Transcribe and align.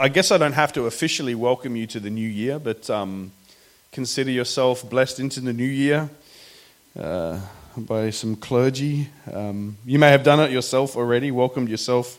I 0.00 0.06
guess 0.06 0.30
I 0.30 0.38
don't 0.38 0.52
have 0.52 0.72
to 0.74 0.86
officially 0.86 1.34
welcome 1.34 1.74
you 1.74 1.84
to 1.88 1.98
the 1.98 2.08
new 2.08 2.28
year, 2.28 2.60
but 2.60 2.88
um, 2.88 3.32
consider 3.90 4.30
yourself 4.30 4.88
blessed 4.88 5.18
into 5.18 5.40
the 5.40 5.52
new 5.52 5.66
year 5.66 6.08
uh, 6.96 7.40
by 7.76 8.10
some 8.10 8.36
clergy. 8.36 9.08
Um, 9.32 9.76
you 9.84 9.98
may 9.98 10.12
have 10.12 10.22
done 10.22 10.38
it 10.38 10.52
yourself 10.52 10.94
already, 10.96 11.32
welcomed 11.32 11.68
yourself 11.68 12.16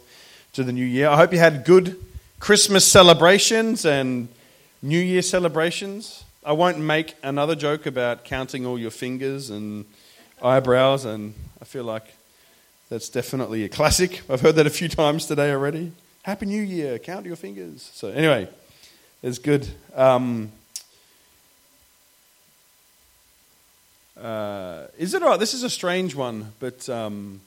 to 0.54 0.63
the 0.65 0.73
new 0.73 0.84
year. 0.84 1.07
I 1.07 1.15
hope 1.15 1.31
you 1.31 1.39
had 1.39 1.63
good 1.63 1.96
Christmas 2.42 2.86
celebrations 2.86 3.86
and 3.86 4.27
New 4.82 5.00
Year 5.00 5.21
celebrations. 5.21 6.25
I 6.43 6.52
won't 6.52 6.80
make 6.80 7.16
another 7.23 7.55
joke 7.55 7.86
about 7.86 8.25
counting 8.25 8.66
all 8.66 8.77
your 8.77 8.91
fingers 8.91 9.50
and 9.50 9.86
eyebrows, 10.43 11.05
and 11.05 11.34
I 11.61 11.64
feel 11.64 11.86
like 11.86 12.14
that's 12.89 13.07
definitely 13.07 13.64
a 13.64 13.70
classic. 13.70 14.21
I've 14.30 14.41
heard 14.41 14.55
that 14.55 14.68
a 14.68 14.70
few 14.70 14.89
times 14.89 15.27
today 15.27 15.50
already. 15.52 15.93
Happy 16.23 16.45
New 16.45 16.61
Year, 16.61 16.99
count 16.99 17.25
your 17.25 17.38
fingers. 17.38 17.89
So, 17.93 18.09
anyway, 18.09 18.49
it's 19.23 19.39
good. 19.39 19.65
Um, 19.96 20.51
uh, 24.19 24.87
is 24.97 25.13
it 25.13 25.24
all 25.24 25.29
right? 25.29 25.39
This 25.39 25.54
is 25.54 25.63
a 25.63 25.69
strange 25.69 26.15
one, 26.15 26.51
but 26.60 26.89
um, 26.89 27.39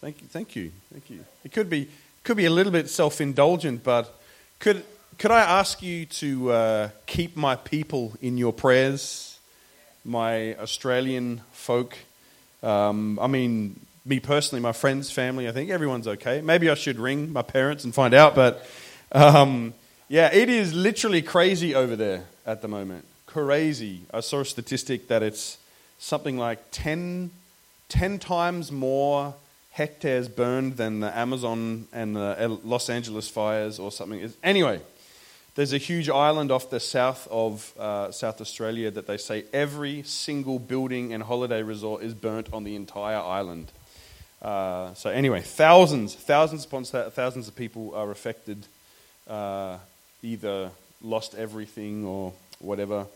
thank 0.00 0.22
you, 0.22 0.28
thank 0.28 0.56
you, 0.56 0.72
thank 0.90 1.10
you. 1.10 1.22
It 1.44 1.52
could 1.52 1.68
be, 1.68 1.90
could 2.24 2.38
be 2.38 2.46
a 2.46 2.50
little 2.50 2.72
bit 2.72 2.88
self 2.88 3.20
indulgent, 3.20 3.84
but 3.84 4.18
could, 4.58 4.82
could 5.18 5.30
I 5.30 5.40
ask 5.40 5.82
you 5.82 6.06
to 6.06 6.52
uh, 6.52 6.88
keep 7.04 7.36
my 7.36 7.56
people 7.56 8.14
in 8.22 8.38
your 8.38 8.54
prayers, 8.54 9.38
my 10.06 10.54
Australian 10.56 11.42
folk? 11.52 11.98
Um, 12.62 13.18
I 13.20 13.26
mean, 13.26 13.78
me 14.04 14.20
personally, 14.20 14.60
my 14.60 14.72
friends, 14.72 15.10
family, 15.10 15.48
I 15.48 15.52
think 15.52 15.70
everyone's 15.70 16.08
okay. 16.08 16.40
Maybe 16.40 16.68
I 16.68 16.74
should 16.74 16.98
ring 16.98 17.32
my 17.32 17.42
parents 17.42 17.84
and 17.84 17.94
find 17.94 18.14
out, 18.14 18.34
but 18.34 18.66
um, 19.12 19.74
yeah, 20.08 20.32
it 20.32 20.48
is 20.48 20.74
literally 20.74 21.22
crazy 21.22 21.74
over 21.74 21.96
there 21.96 22.24
at 22.44 22.62
the 22.62 22.68
moment. 22.68 23.04
Crazy. 23.26 24.02
I 24.12 24.20
saw 24.20 24.40
a 24.40 24.44
statistic 24.44 25.08
that 25.08 25.22
it's 25.22 25.58
something 25.98 26.36
like 26.36 26.58
10, 26.72 27.30
10 27.88 28.18
times 28.18 28.72
more 28.72 29.34
hectares 29.70 30.28
burned 30.28 30.76
than 30.76 31.00
the 31.00 31.16
Amazon 31.16 31.86
and 31.92 32.14
the 32.14 32.58
Los 32.64 32.90
Angeles 32.90 33.28
fires 33.28 33.78
or 33.78 33.90
something. 33.90 34.32
Anyway, 34.42 34.80
there's 35.54 35.72
a 35.72 35.78
huge 35.78 36.10
island 36.10 36.50
off 36.50 36.70
the 36.70 36.80
south 36.80 37.28
of 37.30 37.72
uh, 37.78 38.10
South 38.10 38.40
Australia 38.40 38.90
that 38.90 39.06
they 39.06 39.16
say 39.16 39.44
every 39.52 40.02
single 40.02 40.58
building 40.58 41.12
and 41.12 41.22
holiday 41.22 41.62
resort 41.62 42.02
is 42.02 42.14
burnt 42.14 42.52
on 42.52 42.64
the 42.64 42.74
entire 42.74 43.18
island. 43.18 43.70
Uh, 44.42 44.92
so 44.94 45.08
anyway, 45.08 45.40
thousands, 45.40 46.16
thousands 46.16 46.64
upon 46.64 46.84
thousands 46.84 47.46
of 47.46 47.54
people 47.54 47.94
are 47.94 48.10
affected, 48.10 48.66
uh, 49.28 49.78
either 50.22 50.70
lost 51.00 51.34
everything 51.36 52.04
or 52.04 52.32
whatever. 52.58 53.06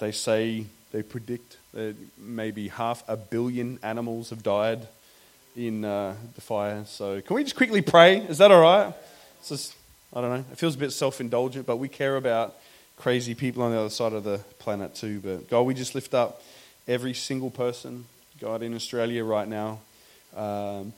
They 0.00 0.10
say 0.10 0.66
they 0.90 1.02
predict 1.02 1.56
that 1.72 1.94
maybe 2.18 2.68
half 2.68 3.04
a 3.08 3.16
billion 3.16 3.78
animals 3.82 4.30
have 4.30 4.42
died 4.42 4.88
in 5.56 5.84
uh, 5.84 6.14
the 6.34 6.40
fire. 6.40 6.84
So 6.86 7.20
can 7.20 7.36
we 7.36 7.44
just 7.44 7.56
quickly 7.56 7.80
pray? 7.80 8.18
Is 8.18 8.38
that 8.38 8.50
all 8.50 8.60
right? 8.60 8.92
It's 9.38 9.50
just, 9.50 9.74
I 10.12 10.20
don't 10.20 10.30
know. 10.30 10.44
It 10.50 10.58
feels 10.58 10.74
a 10.74 10.78
bit 10.78 10.90
self-indulgent, 10.90 11.64
but 11.64 11.76
we 11.76 11.88
care 11.88 12.16
about 12.16 12.56
crazy 12.96 13.34
people 13.34 13.62
on 13.62 13.70
the 13.70 13.78
other 13.78 13.90
side 13.90 14.12
of 14.12 14.24
the 14.24 14.38
planet 14.58 14.94
too. 14.94 15.20
But 15.20 15.48
God, 15.48 15.62
we 15.62 15.74
just 15.74 15.94
lift 15.94 16.12
up 16.12 16.42
every 16.88 17.14
single 17.14 17.50
person, 17.50 18.06
God, 18.40 18.62
in 18.62 18.74
Australia 18.74 19.24
right 19.24 19.46
now. 19.46 19.80
Um, 20.36 20.92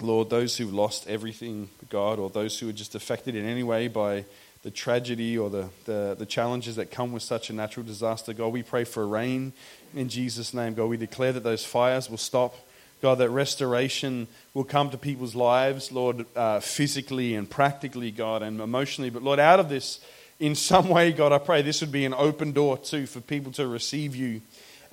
Lord, 0.00 0.28
those 0.28 0.56
who've 0.56 0.72
lost 0.72 1.08
everything, 1.08 1.70
God, 1.88 2.18
or 2.18 2.28
those 2.28 2.58
who 2.58 2.68
are 2.68 2.72
just 2.72 2.94
affected 2.94 3.34
in 3.34 3.46
any 3.46 3.62
way 3.62 3.88
by 3.88 4.26
the 4.62 4.70
tragedy 4.70 5.38
or 5.38 5.48
the, 5.48 5.68
the, 5.84 6.16
the, 6.18 6.26
challenges 6.26 6.76
that 6.76 6.90
come 6.90 7.12
with 7.12 7.22
such 7.22 7.50
a 7.50 7.52
natural 7.52 7.86
disaster, 7.86 8.34
God, 8.34 8.48
we 8.48 8.62
pray 8.62 8.84
for 8.84 9.06
rain 9.06 9.52
in 9.94 10.08
Jesus' 10.08 10.52
name. 10.52 10.74
God, 10.74 10.86
we 10.86 10.96
declare 10.96 11.32
that 11.32 11.44
those 11.44 11.64
fires 11.64 12.10
will 12.10 12.18
stop. 12.18 12.54
God, 13.00 13.18
that 13.18 13.30
restoration 13.30 14.26
will 14.54 14.64
come 14.64 14.90
to 14.90 14.98
people's 14.98 15.34
lives, 15.34 15.92
Lord, 15.92 16.26
uh, 16.34 16.60
physically 16.60 17.34
and 17.34 17.48
practically, 17.48 18.10
God, 18.10 18.42
and 18.42 18.60
emotionally. 18.60 19.10
But 19.10 19.22
Lord, 19.22 19.38
out 19.38 19.60
of 19.60 19.68
this, 19.68 20.00
in 20.40 20.54
some 20.54 20.88
way, 20.88 21.12
God, 21.12 21.32
I 21.32 21.38
pray 21.38 21.62
this 21.62 21.80
would 21.80 21.92
be 21.92 22.04
an 22.04 22.14
open 22.14 22.52
door 22.52 22.76
too 22.76 23.06
for 23.06 23.20
people 23.20 23.52
to 23.52 23.66
receive 23.66 24.16
you 24.16 24.40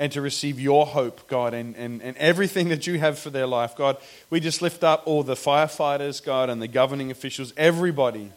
and 0.04 0.12
to 0.12 0.20
receive 0.20 0.60
your 0.60 0.86
hope, 0.86 1.30
God, 1.30 1.54
and, 1.54 1.78
and, 1.78 2.02
and 2.02 2.18
everything 2.18 2.68
that 2.68 2.86
you 2.86 3.00
have 3.00 3.18
for 3.18 3.30
their 3.30 3.48
life. 3.48 3.74
God, 3.74 3.96
we 4.30 4.42
just 4.42 4.62
lift 4.62 4.84
up 4.84 5.04
all 5.06 5.24
the 5.24 5.36
firefighters, 5.36 6.22
God, 6.22 6.50
and 6.50 6.62
the 6.62 6.68
governing 6.68 7.10
officials, 7.10 7.54
everybody. 7.56 8.30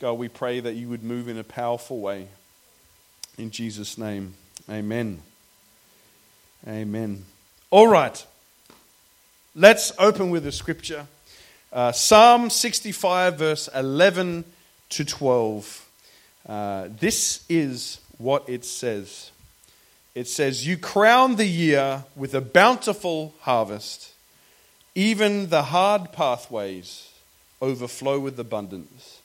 God, 0.00 0.14
we 0.14 0.28
pray 0.28 0.60
that 0.60 0.76
you 0.76 0.88
would 0.88 1.02
move 1.02 1.28
in 1.28 1.36
a 1.36 1.44
powerful 1.44 2.00
way. 2.00 2.28
In 3.36 3.50
Jesus' 3.50 3.98
name, 3.98 4.32
amen. 4.70 5.20
Amen. 6.66 7.26
All 7.68 7.88
right. 7.88 8.24
Let's 9.54 9.92
open 9.98 10.30
with 10.30 10.44
the 10.44 10.52
scripture. 10.52 11.06
Uh, 11.70 11.92
Psalm 11.92 12.48
65, 12.48 13.36
verse 13.36 13.68
11 13.74 14.46
to 14.88 15.04
12. 15.04 15.86
Uh, 16.48 16.88
this 16.98 17.44
is 17.50 18.00
what 18.16 18.48
it 18.48 18.64
says 18.64 19.32
it 20.14 20.28
says, 20.28 20.66
You 20.66 20.76
crown 20.76 21.36
the 21.36 21.46
year 21.46 22.04
with 22.16 22.34
a 22.34 22.40
bountiful 22.40 23.34
harvest, 23.40 24.12
even 24.94 25.48
the 25.48 25.64
hard 25.64 26.12
pathways 26.12 27.08
overflow 27.62 28.18
with 28.18 28.38
abundance. 28.38 29.20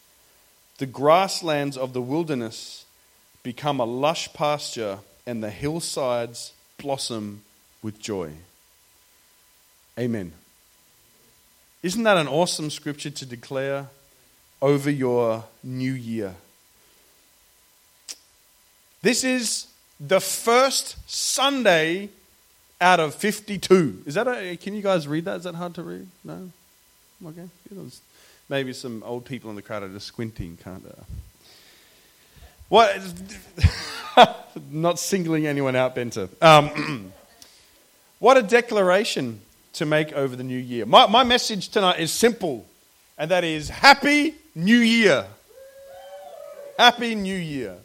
The 0.78 0.86
grasslands 0.86 1.78
of 1.78 1.94
the 1.94 2.02
wilderness 2.02 2.86
become 3.44 3.80
a 3.80 3.86
lush 3.86 4.34
pasture, 4.34 5.00
and 5.26 5.44
the 5.44 5.50
hillsides 5.50 6.52
blossom 6.78 7.42
with 7.82 8.00
joy. 8.00 8.32
Amen. 9.98 10.34
Isn't 11.82 12.04
that 12.04 12.18
an 12.18 12.28
awesome 12.28 12.70
scripture 12.70 13.12
to 13.12 13.26
declare 13.26 13.88
over 14.62 14.90
your 14.90 15.46
new 15.64 15.94
year? 15.94 16.36
This 19.02 19.24
is 19.24 19.68
the 20.00 20.20
first 20.20 20.98
Sunday 21.10 22.10
out 22.82 23.00
of 23.00 23.16
52. 23.16 24.04
Is 24.06 24.16
that 24.16 24.28
a, 24.28 24.58
can 24.58 24.74
you 24.74 24.82
guys 24.82 25.08
read 25.08 25.26
that? 25.26 25.38
Is 25.38 25.44
that 25.44 25.56
hard 25.56 25.76
to 25.76 25.84
read? 25.84 26.08
No? 26.24 26.52
Okay. 27.26 27.48
Maybe 28.50 28.74
some 28.74 29.02
old 29.04 29.26
people 29.26 29.50
in 29.50 29.56
the 29.56 29.62
crowd 29.62 29.84
are 29.84 29.90
just 29.90 30.08
squinting, 30.08 30.58
they? 30.84 30.92
What? 32.70 33.00
Not 34.72 35.00
singling 35.00 35.48
anyone 35.48 35.76
out, 35.76 35.96
Benter. 35.96 36.30
Um, 36.42 37.14
what 38.20 38.38
a 38.38 38.44
declaration 38.44 39.42
to 39.74 39.86
make 39.86 40.14
over 40.14 40.36
the 40.36 40.44
new 40.44 40.58
year. 40.58 40.86
My, 40.86 41.08
my 41.08 41.24
message 41.24 41.70
tonight 41.70 42.00
is 42.00 42.12
simple, 42.12 42.66
and 43.18 43.32
that 43.32 43.44
is 43.44 43.70
Happy 43.70 44.36
New 44.54 44.78
Year. 44.78 45.26
Happy 46.78 47.16
New 47.16 47.38
Year. 47.38 47.78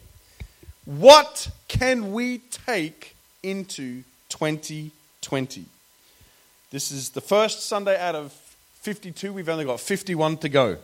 What 0.85 1.49
can 1.67 2.11
we 2.11 2.39
take 2.65 3.15
into 3.43 4.03
2020? 4.29 5.65
This 6.71 6.91
is 6.91 7.11
the 7.11 7.21
first 7.21 7.67
Sunday 7.67 7.99
out 7.99 8.15
of 8.15 8.31
52. 8.81 9.31
We've 9.31 9.47
only 9.47 9.65
got 9.65 9.79
51 9.79 10.37
to 10.37 10.49
go. 10.49 10.77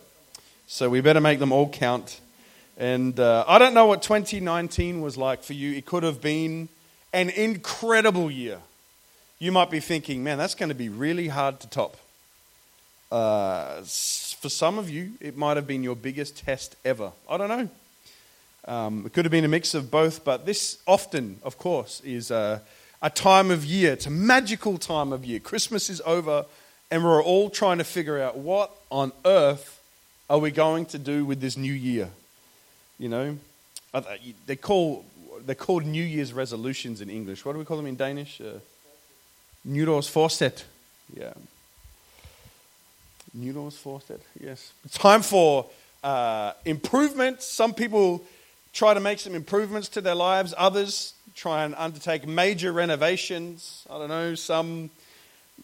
So 0.67 0.89
we 0.89 1.01
better 1.01 1.21
make 1.21 1.39
them 1.39 1.51
all 1.51 1.67
count. 1.69 2.21
And 2.77 3.19
uh, 3.19 3.43
I 3.47 3.57
don't 3.57 3.73
know 3.73 3.87
what 3.87 4.03
2019 4.03 5.01
was 5.01 5.17
like 5.17 5.43
for 5.43 5.53
you. 5.53 5.73
It 5.73 5.87
could 5.87 6.03
have 6.03 6.21
been 6.21 6.69
an 7.11 7.31
incredible 7.31 8.29
year. 8.29 8.59
You 9.39 9.51
might 9.51 9.71
be 9.71 9.79
thinking, 9.79 10.23
man, 10.23 10.37
that's 10.37 10.53
going 10.53 10.69
to 10.69 10.75
be 10.75 10.89
really 10.89 11.29
hard 11.29 11.59
to 11.61 11.69
top. 11.69 11.97
Uh, 13.11 13.77
for 13.77 14.49
some 14.49 14.77
of 14.77 14.91
you, 14.91 15.13
it 15.19 15.35
might 15.35 15.57
have 15.57 15.65
been 15.65 15.81
your 15.81 15.95
biggest 15.95 16.37
test 16.37 16.75
ever. 16.85 17.13
I 17.27 17.37
don't 17.37 17.49
know. 17.49 17.67
Um, 18.67 19.05
it 19.05 19.13
could 19.13 19.23
have 19.23 19.31
been 19.31 19.45
a 19.45 19.49
mix 19.49 19.73
of 19.73 19.89
both, 19.89 20.25
but 20.25 20.45
this 20.45 20.77
often, 20.85 21.39
of 21.43 21.57
course, 21.57 22.01
is 22.03 22.31
a, 22.31 22.61
a 23.01 23.09
time 23.09 23.49
of 23.49 23.63
year. 23.63 23.93
It's 23.93 24.05
a 24.05 24.11
magical 24.11 24.77
time 24.77 25.13
of 25.13 25.23
year. 25.23 25.39
Christmas 25.39 25.89
is 25.89 26.01
over, 26.05 26.45
and 26.91 27.03
we're 27.03 27.23
all 27.23 27.49
trying 27.49 27.77
to 27.77 27.85
figure 27.85 28.19
out 28.21 28.37
what 28.37 28.71
on 28.91 29.13
earth 29.23 29.81
are 30.29 30.39
we 30.39 30.51
going 30.51 30.85
to 30.87 30.97
do 30.97 31.23
with 31.23 31.39
this 31.39 31.55
new 31.55 31.73
year. 31.73 32.09
You 32.99 33.09
know, 33.09 33.37
they 34.45 34.55
call 34.57 35.05
they're 35.45 35.55
called 35.55 35.85
New 35.85 36.03
Year's 36.03 36.33
resolutions 36.33 36.99
in 36.99 37.09
English. 37.09 37.45
What 37.45 37.53
do 37.53 37.59
we 37.59 37.65
call 37.65 37.77
them 37.77 37.87
in 37.87 37.95
Danish? 37.95 38.41
Uh, 38.41 38.59
Nytårsforsæt. 39.65 40.65
Yeah. 41.15 41.33
Nytårsforsæt. 43.33 44.19
Yes. 44.39 44.73
Time 44.91 45.21
for 45.23 45.67
uh, 46.03 46.51
improvement. 46.65 47.43
Some 47.43 47.73
people 47.73 48.25
try 48.77 48.93
to 48.93 48.99
make 48.99 49.17
some 49.17 49.33
improvements 49.33 49.89
to 49.89 50.01
their 50.01 50.13
lives. 50.13 50.53
Others 50.55 51.15
try 51.33 51.63
and 51.63 51.73
undertake 51.79 52.27
major 52.27 52.71
renovations. 52.71 53.83
I 53.89 53.97
don't 53.97 54.09
know, 54.09 54.35
some, 54.35 54.91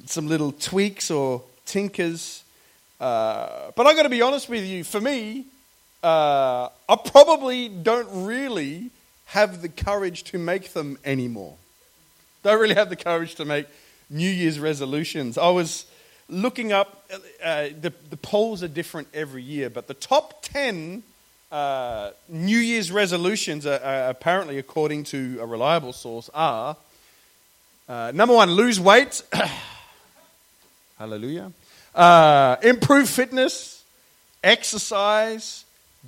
some 0.06 0.28
little 0.28 0.52
tweaks 0.52 1.12
or 1.12 1.44
tinkers. 1.64 2.44
Uh, 3.00 3.70
but 3.76 3.86
I've 3.86 3.96
got 3.96 4.04
to 4.04 4.10
be 4.10 4.24
honest 4.24 4.50
with 4.50 4.66
you, 4.66 4.84
for 4.84 5.00
me, 5.00 5.46
uh, 6.02 6.70
I 6.90 6.96
probably 7.06 7.70
don't 7.70 8.26
really 8.26 8.90
have 9.26 9.62
the 9.62 9.70
courage 9.70 10.24
to 10.32 10.40
make 10.40 10.74
them 10.74 10.98
anymore. 11.06 11.56
Don't 12.42 12.60
really 12.60 12.74
have 12.74 12.90
the 12.90 12.96
courage 12.96 13.36
to 13.36 13.46
make 13.46 13.68
New 14.10 14.30
Year's 14.30 14.60
resolutions. 14.60 15.38
I 15.38 15.50
was 15.50 15.86
looking 16.30 16.72
up, 16.72 17.08
uh, 17.44 17.68
the, 17.80 17.94
the 18.10 18.18
polls 18.18 18.64
are 18.64 18.68
different 18.68 19.08
every 19.14 19.44
year, 19.44 19.70
but 19.70 19.88
the 19.88 19.94
top 19.94 20.42
10 20.42 21.04
uh, 21.54 22.12
New 22.28 22.58
Year's 22.58 22.92
resolutions, 22.92 23.68
are, 23.68 23.80
are 23.80 24.10
apparently 24.10 24.58
according 24.58 25.04
to 25.06 25.38
a 25.40 25.46
reliable 25.46 25.94
source, 25.94 26.30
are 26.34 26.76
uh, 27.88 28.12
number 28.16 28.34
one, 28.34 28.50
lose 28.50 28.80
weight. 28.80 29.22
Hallelujah. 30.98 31.52
Uh, 31.94 32.56
improve 32.64 33.08
fitness, 33.08 33.84
exercise, 34.44 35.66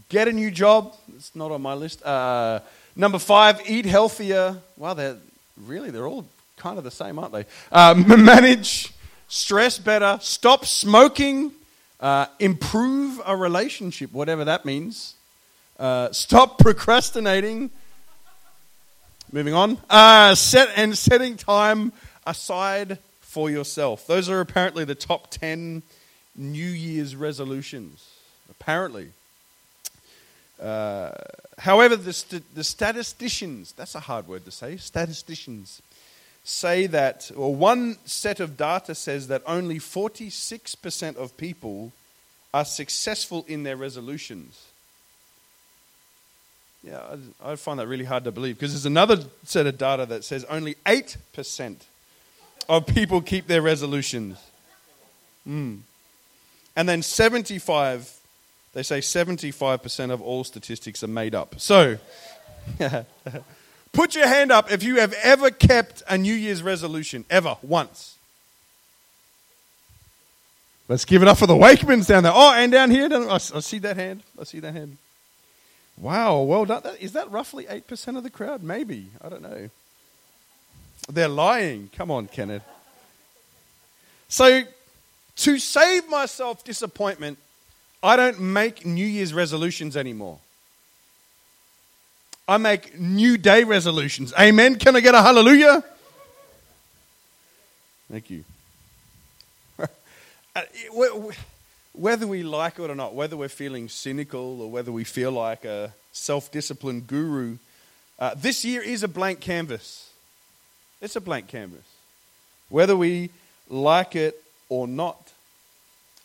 get 0.10 0.28
a 0.28 0.32
new 0.32 0.50
job. 0.50 0.96
It's 1.16 1.36
not 1.36 1.52
on 1.52 1.62
my 1.62 1.76
list. 1.76 2.04
Uh, 2.04 2.62
number 2.96 3.20
five, 3.20 3.62
eat 3.70 3.86
healthier. 3.86 4.58
Wow, 4.78 4.96
they're 4.96 5.18
really, 5.64 5.92
they're 5.92 6.08
all 6.08 6.26
kind 6.58 6.80
of 6.80 6.84
the 6.84 6.92
same, 6.92 7.20
aren't 7.20 7.34
they? 7.34 7.46
Uh, 7.72 7.94
manage 8.18 8.92
stress 9.28 9.78
better, 9.78 10.18
stop 10.22 10.66
smoking, 10.66 11.52
uh, 12.00 12.26
improve 12.40 13.22
a 13.28 13.38
relationship, 13.38 14.12
whatever 14.12 14.46
that 14.46 14.66
means. 14.66 15.14
Uh, 15.80 16.12
stop 16.12 16.58
procrastinating. 16.58 17.70
Moving 19.32 19.54
on. 19.54 19.78
Uh, 19.90 20.34
set 20.36 20.70
and 20.76 20.98
setting 20.98 21.36
time 21.36 21.92
aside 22.26 22.98
for 23.20 23.50
yourself. 23.50 24.08
Those 24.08 24.30
are 24.30 24.40
apparently 24.40 24.86
the 24.86 24.96
top 24.96 25.30
10 25.32 25.84
New 26.36 26.70
Year's 26.70 27.16
resolutions. 27.16 28.10
Apparently. 28.50 29.10
Uh, 30.62 31.12
however, 31.60 31.98
the, 31.98 32.14
st- 32.14 32.56
the 32.56 32.64
statisticians, 32.64 33.74
that's 33.74 33.96
a 33.96 34.00
hard 34.00 34.28
word 34.28 34.46
to 34.46 34.52
say, 34.52 34.78
statisticians, 34.78 35.82
say 36.46 36.88
that, 36.88 37.30
or 37.36 37.54
one 37.54 37.98
set 38.06 38.40
of 38.40 38.56
data 38.56 38.96
says 38.96 39.28
that 39.28 39.42
only 39.46 39.80
46% 39.80 41.18
of 41.18 41.36
people 41.36 41.92
are 42.54 42.64
successful 42.64 43.44
in 43.50 43.64
their 43.64 43.76
resolutions. 43.76 44.68
Yeah, 46.86 47.16
I, 47.44 47.56
find 47.56 47.80
that 47.80 47.88
really 47.88 48.06
hard 48.06 48.26
to 48.26 48.32
believe 48.32 48.60
because 48.60 48.74
there's 48.74 48.86
another 48.86 49.18
set 49.44 49.66
of 49.66 49.78
data 49.78 50.06
that 50.06 50.24
says 50.24 50.46
only 50.46 50.76
8% 50.86 51.78
of 52.70 52.86
people 52.86 53.22
keep 53.22 53.48
their 53.48 53.64
resolutions. 53.64 54.38
Mm. 55.48 55.80
And 56.76 56.88
then 56.88 57.02
75, 57.02 58.14
they 58.74 58.84
say 58.84 59.00
75% 59.00 60.12
of 60.12 60.22
all 60.22 60.44
statistics 60.44 61.04
are 61.04 61.08
made 61.08 61.34
up. 61.34 61.60
So, 61.60 61.98
put 63.92 64.14
your 64.14 64.28
hand 64.28 64.52
up 64.52 64.72
if 64.72 64.84
you 64.84 65.00
have 65.00 65.14
ever 65.24 65.50
kept 65.50 66.04
a 66.08 66.20
New 66.20 66.36
Year's 66.36 66.62
resolution, 66.62 67.26
ever, 67.32 67.58
once. 67.64 68.16
Let's 70.88 71.06
give 71.06 71.24
it 71.24 71.28
up 71.28 71.40
for 71.40 71.48
the 71.48 71.56
Wakemans 71.56 72.06
down 72.06 72.22
there. 72.22 72.34
Oh, 72.36 72.54
and 72.54 72.72
down 72.72 72.92
here, 72.92 73.10
I 73.12 73.40
see 73.40 73.80
that 73.80 73.98
hand. 73.98 74.22
I 74.40 74.44
see 74.44 74.60
that 74.60 74.74
hand. 74.74 74.98
Wow, 75.98 76.42
well 76.42 76.66
done. 76.66 76.84
Is 77.00 77.14
that 77.14 77.32
roughly 77.32 77.66
8% 77.66 78.18
of 78.18 78.24
the 78.24 78.30
crowd? 78.30 78.62
Maybe. 78.64 79.08
I 79.22 79.30
don't 79.30 79.42
know. 79.42 79.70
They're 81.10 81.28
lying. 81.28 81.90
Come 81.96 82.12
on, 82.12 82.28
Kenneth. 82.28 82.64
So, 84.28 84.64
to 85.38 85.60
save 85.60 86.10
myself 86.10 86.64
disappointment, 86.64 87.38
I 88.02 88.16
don't 88.16 88.40
make 88.40 88.86
New 88.86 89.06
Year's 89.06 89.34
resolutions 89.34 89.96
anymore. 89.96 90.40
I 92.48 92.58
make 92.58 93.00
New 93.00 93.38
Day 93.38 93.64
resolutions. 93.64 94.34
Amen. 94.40 94.78
Can 94.78 94.96
I 94.96 95.00
get 95.00 95.16
a 95.16 95.22
hallelujah? 95.22 95.84
Thank 98.12 98.30
you. 98.30 98.44
Uh, 100.58 100.62
Whether 101.98 102.28
we 102.28 102.44
like 102.44 102.80
it 102.80 102.90
or 102.90 102.96
not, 102.96 103.14
whether 103.14 103.38
we're 103.38 103.50
feeling 103.50 103.90
cynical 103.90 104.62
or 104.62 104.70
whether 104.70 104.92
we 104.92 105.04
feel 105.04 105.32
like 105.32 105.66
a 105.66 105.94
self 106.12 106.52
disciplined 106.52 107.08
guru, 107.08 107.58
uh, 108.20 108.36
this 108.36 108.66
year 108.66 108.82
is 108.82 109.04
a 109.04 109.08
blank 109.08 109.40
canvas. 109.40 110.10
It's 111.02 111.16
a 111.16 111.22
blank 111.22 111.48
canvas. 111.48 111.86
Whether 112.70 112.96
we 112.96 113.30
like 113.70 114.16
it 114.16 114.42
or 114.70 114.88
not. 114.88 115.32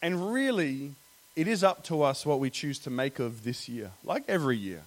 And 0.03 0.33
really, 0.33 0.93
it 1.37 1.47
is 1.47 1.63
up 1.63 1.85
to 1.85 2.03
us 2.03 2.25
what 2.25 2.41
we 2.41 2.51
choose 2.51 2.79
to 2.81 2.91
make 2.91 3.19
of 3.19 3.45
this 3.45 3.69
year, 3.69 3.91
like 4.05 4.25
every 4.29 4.57
year. 4.57 4.83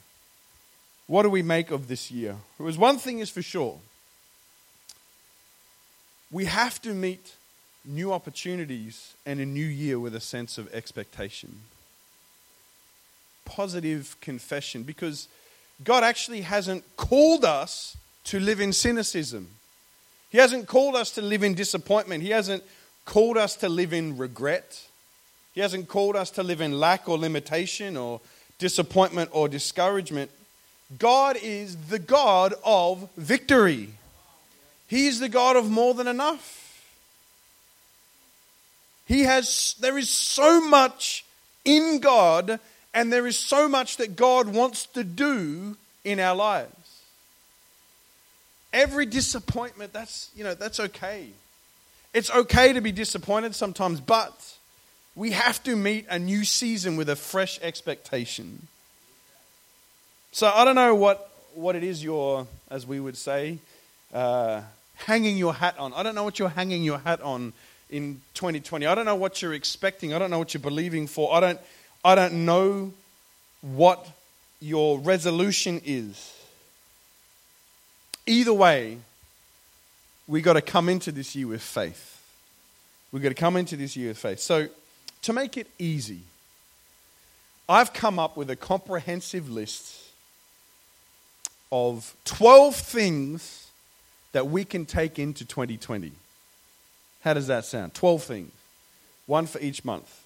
What 1.08 1.24
do 1.24 1.30
we 1.30 1.44
make 1.44 1.72
of 1.72 1.88
this 1.88 2.10
year? 2.10 2.38
Because 2.58 2.78
one 2.78 2.98
thing 2.98 3.20
is 3.20 3.30
for 3.30 3.42
sure 3.42 3.80
we 6.34 6.46
have 6.46 6.82
to 6.82 6.94
meet 6.94 7.36
new 7.86 8.14
opportunities 8.14 9.14
and 9.26 9.40
a 9.40 9.46
new 9.46 9.66
year 9.66 10.00
with 10.00 10.16
a 10.16 10.20
sense 10.20 10.58
of 10.58 10.74
expectation. 10.74 11.62
Positive 13.46 14.16
confession, 14.22 14.84
because 14.84 15.28
God 15.84 16.04
actually 16.04 16.42
hasn't 16.42 16.84
called 16.96 17.44
us 17.44 17.98
to 18.26 18.40
live 18.40 18.62
in 18.62 18.72
cynicism. 18.72 19.50
He 20.30 20.38
hasn't 20.38 20.68
called 20.68 20.96
us 20.96 21.12
to 21.12 21.22
live 21.22 21.44
in 21.44 21.54
disappointment. 21.54 22.24
He 22.24 22.30
hasn't 22.30 22.64
called 23.06 23.38
us 23.38 23.56
to 23.58 23.70
live 23.70 23.94
in 23.94 24.18
regret. 24.18 24.88
He 25.54 25.62
hasn't 25.62 25.88
called 25.88 26.16
us 26.16 26.32
to 26.32 26.44
live 26.44 26.62
in 26.62 26.80
lack 26.80 27.08
or 27.10 27.18
limitation 27.18 27.98
or 27.98 28.22
disappointment 28.58 29.30
or 29.34 29.48
discouragement. 29.50 30.32
God 30.98 31.38
is 31.42 31.76
the 31.90 32.00
God 32.00 32.54
of 32.64 33.10
victory. 33.18 33.90
He 34.88 35.08
is 35.08 35.20
the 35.20 35.30
God 35.30 35.56
of 35.56 35.70
more 35.70 35.94
than 35.94 36.08
enough. 36.08 36.63
He 39.06 39.24
has, 39.24 39.76
there 39.80 39.98
is 39.98 40.10
so 40.10 40.62
much 40.62 41.26
in 41.66 42.00
God, 42.00 42.60
and 42.94 43.12
there 43.12 43.28
is 43.28 43.38
so 43.38 43.68
much 43.68 43.98
that 43.98 44.16
God 44.16 44.48
wants 44.48 44.86
to 44.88 45.04
do 45.04 45.78
in 46.04 46.20
our 46.20 46.36
lives. 46.36 47.02
Every 48.72 49.06
disappointment, 49.06 49.94
that's, 49.94 50.30
you 50.36 50.44
know, 50.44 50.54
that's 50.56 50.80
okay. 50.80 51.28
It's 52.14 52.32
okay 52.32 52.74
to 52.74 52.82
be 52.82 52.92
disappointed 52.92 53.56
sometimes, 53.56 54.00
but 54.00 54.56
we 55.16 55.32
have 55.32 55.64
to 55.64 55.76
meet 55.76 56.06
a 56.10 56.18
new 56.18 56.44
season 56.44 56.96
with 56.96 57.10
a 57.10 57.16
fresh 57.16 57.60
expectation. 57.62 58.68
So 60.32 60.48
I 60.48 60.66
don't 60.66 60.76
know 60.76 60.96
what, 60.96 61.32
what 61.54 61.76
it 61.76 61.84
is 61.84 62.04
you're, 62.04 62.48
as 62.70 62.88
we 62.88 63.00
would 63.00 63.18
say, 63.18 63.60
uh, 64.14 64.62
hanging 64.96 65.38
your 65.38 65.54
hat 65.54 65.78
on. 65.78 65.94
I 65.94 66.02
don't 66.02 66.16
know 66.16 66.24
what 66.24 66.40
you're 66.40 66.50
hanging 66.50 66.84
your 66.84 66.98
hat 66.98 67.22
on 67.22 67.54
in 67.94 68.22
2020. 68.34 68.86
I 68.88 68.96
don't 68.96 69.06
know 69.06 69.16
what 69.16 69.42
you're 69.42 69.54
expecting. 69.54 70.14
I 70.14 70.20
don't 70.20 70.32
know 70.32 70.40
what 70.40 70.54
you're 70.54 70.62
believing 70.62 71.06
for. 71.06 71.34
I 71.34 71.40
don't, 71.40 71.60
I 72.04 72.16
don't 72.16 72.46
know 72.46 72.92
what 73.62 74.06
your 74.60 75.00
resolution 75.00 75.80
is. 75.86 76.34
Either 78.26 78.54
way, 78.54 78.98
we 80.28 80.42
got 80.42 80.54
to 80.54 80.62
come 80.62 80.90
into 80.90 81.12
this 81.12 81.36
year 81.36 81.48
with 81.48 81.62
faith. 81.62 82.22
We've 83.12 83.22
got 83.22 83.30
to 83.30 83.36
come 83.36 83.58
into 83.58 83.78
this 83.78 83.96
year 83.96 84.10
with 84.10 84.18
faith. 84.18 84.40
So, 84.40 84.68
to 85.22 85.34
make 85.34 85.56
it 85.56 85.68
easy, 85.78 86.22
I've 87.70 87.94
come 87.94 88.18
up 88.18 88.36
with 88.36 88.50
a 88.50 88.56
comprehensive 88.56 89.50
list 89.50 90.00
of 91.72 92.16
12 92.26 92.76
things 92.76 93.68
that 94.32 94.48
we 94.48 94.66
can 94.66 94.86
take 94.86 95.20
into 95.20 95.46
2020. 95.46 96.12
How 97.24 97.34
does 97.34 97.48
that 97.48 97.66
sound? 97.66 97.94
12 97.94 98.24
things, 98.24 98.52
one 99.28 99.46
for 99.46 99.60
each 99.60 99.86
month. 99.86 100.24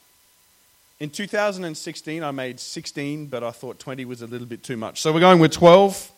In 1.00 1.12
2016, 1.12 2.24
I 2.24 2.32
made 2.32 2.60
16, 2.60 3.28
but 3.28 3.44
I 3.44 3.52
thought 3.52 3.78
20 3.78 4.04
was 4.06 4.24
a 4.24 4.28
little 4.28 4.48
bit 4.48 4.64
too 4.64 4.78
much. 4.78 5.00
So 5.00 5.14
we're 5.14 5.20
going 5.20 5.40
with 5.40 5.52
12. 5.52 6.12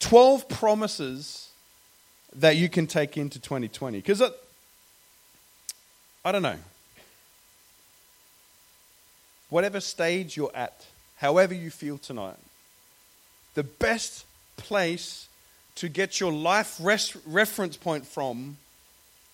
12 0.00 0.48
promises 0.48 1.50
that 2.34 2.56
you 2.56 2.68
can 2.68 2.88
take 2.88 3.16
into 3.16 3.38
2020. 3.38 3.98
Because 3.98 4.20
I 6.24 6.32
don't 6.32 6.42
know. 6.42 6.58
Whatever 9.48 9.78
stage 9.78 10.36
you're 10.36 10.50
at, 10.56 10.86
however 11.18 11.54
you 11.54 11.70
feel 11.70 11.98
tonight, 11.98 12.36
the 13.54 13.62
best 13.62 14.24
place 14.56 15.28
to 15.76 15.88
get 15.88 16.18
your 16.18 16.32
life 16.32 16.78
res- 16.80 17.16
reference 17.26 17.76
point 17.76 18.04
from 18.04 18.56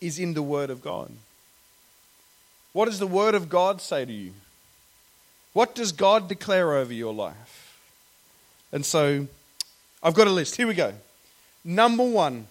is 0.00 0.19
in 0.19 0.35
the 0.35 0.42
Word 0.42 0.71
of 0.71 0.83
God. 0.83 1.11
What 2.73 2.87
does 2.87 2.99
the 2.99 3.07
Word 3.07 3.35
of 3.35 3.49
God 3.49 3.80
say 3.80 4.04
to 4.04 4.12
you? 4.12 4.33
What 5.52 5.75
does 5.75 5.92
God 5.92 6.28
declare 6.28 6.75
over 6.75 6.92
your 6.92 7.12
life? 7.12 7.78
And 8.73 8.87
so 8.87 9.26
I've 10.02 10.14
got 10.14 10.26
a 10.26 10.30
list. 10.30 10.57
Here 10.57 10.66
we 10.66 10.75
go. 10.75 10.95
Number 11.64 12.04
one, 12.04 12.47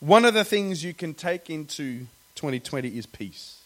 one 0.00 0.24
of 0.24 0.34
the 0.34 0.44
things 0.44 0.82
you 0.82 0.94
can 0.94 1.14
take 1.14 1.50
into 1.50 2.06
2020 2.34 2.88
is 2.88 3.06
peace. 3.06 3.60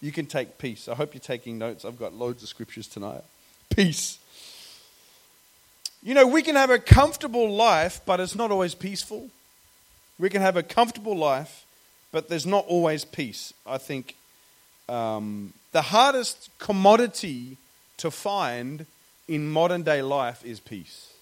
You 0.00 0.12
can 0.12 0.26
take 0.26 0.58
peace. 0.58 0.88
I 0.88 0.94
hope 0.94 1.14
you're 1.14 1.20
taking 1.20 1.58
notes. 1.58 1.84
I've 1.84 1.98
got 1.98 2.14
loads 2.14 2.42
of 2.42 2.48
scriptures 2.48 2.86
tonight. 2.86 3.24
peace. 3.70 4.18
You 6.02 6.14
know, 6.14 6.26
we 6.26 6.42
can 6.42 6.54
have 6.54 6.70
a 6.70 6.78
comfortable 6.78 7.50
life, 7.50 8.00
but 8.06 8.20
it's 8.20 8.36
not 8.36 8.52
always 8.52 8.74
peaceful. 8.74 9.30
We 10.18 10.30
can 10.30 10.42
have 10.42 10.56
a 10.56 10.62
comfortable 10.62 11.16
life, 11.16 11.64
but 12.12 12.28
there's 12.28 12.46
not 12.46 12.64
always 12.66 13.04
peace. 13.04 13.52
I 13.66 13.78
think 13.78 14.16
um, 14.88 15.52
the 15.72 15.82
hardest 15.82 16.50
commodity 16.58 17.56
to 17.98 18.10
find 18.10 18.86
in 19.28 19.48
modern 19.48 19.82
day 19.82 20.02
life 20.02 20.44
is 20.44 20.60
peace. 20.60 21.12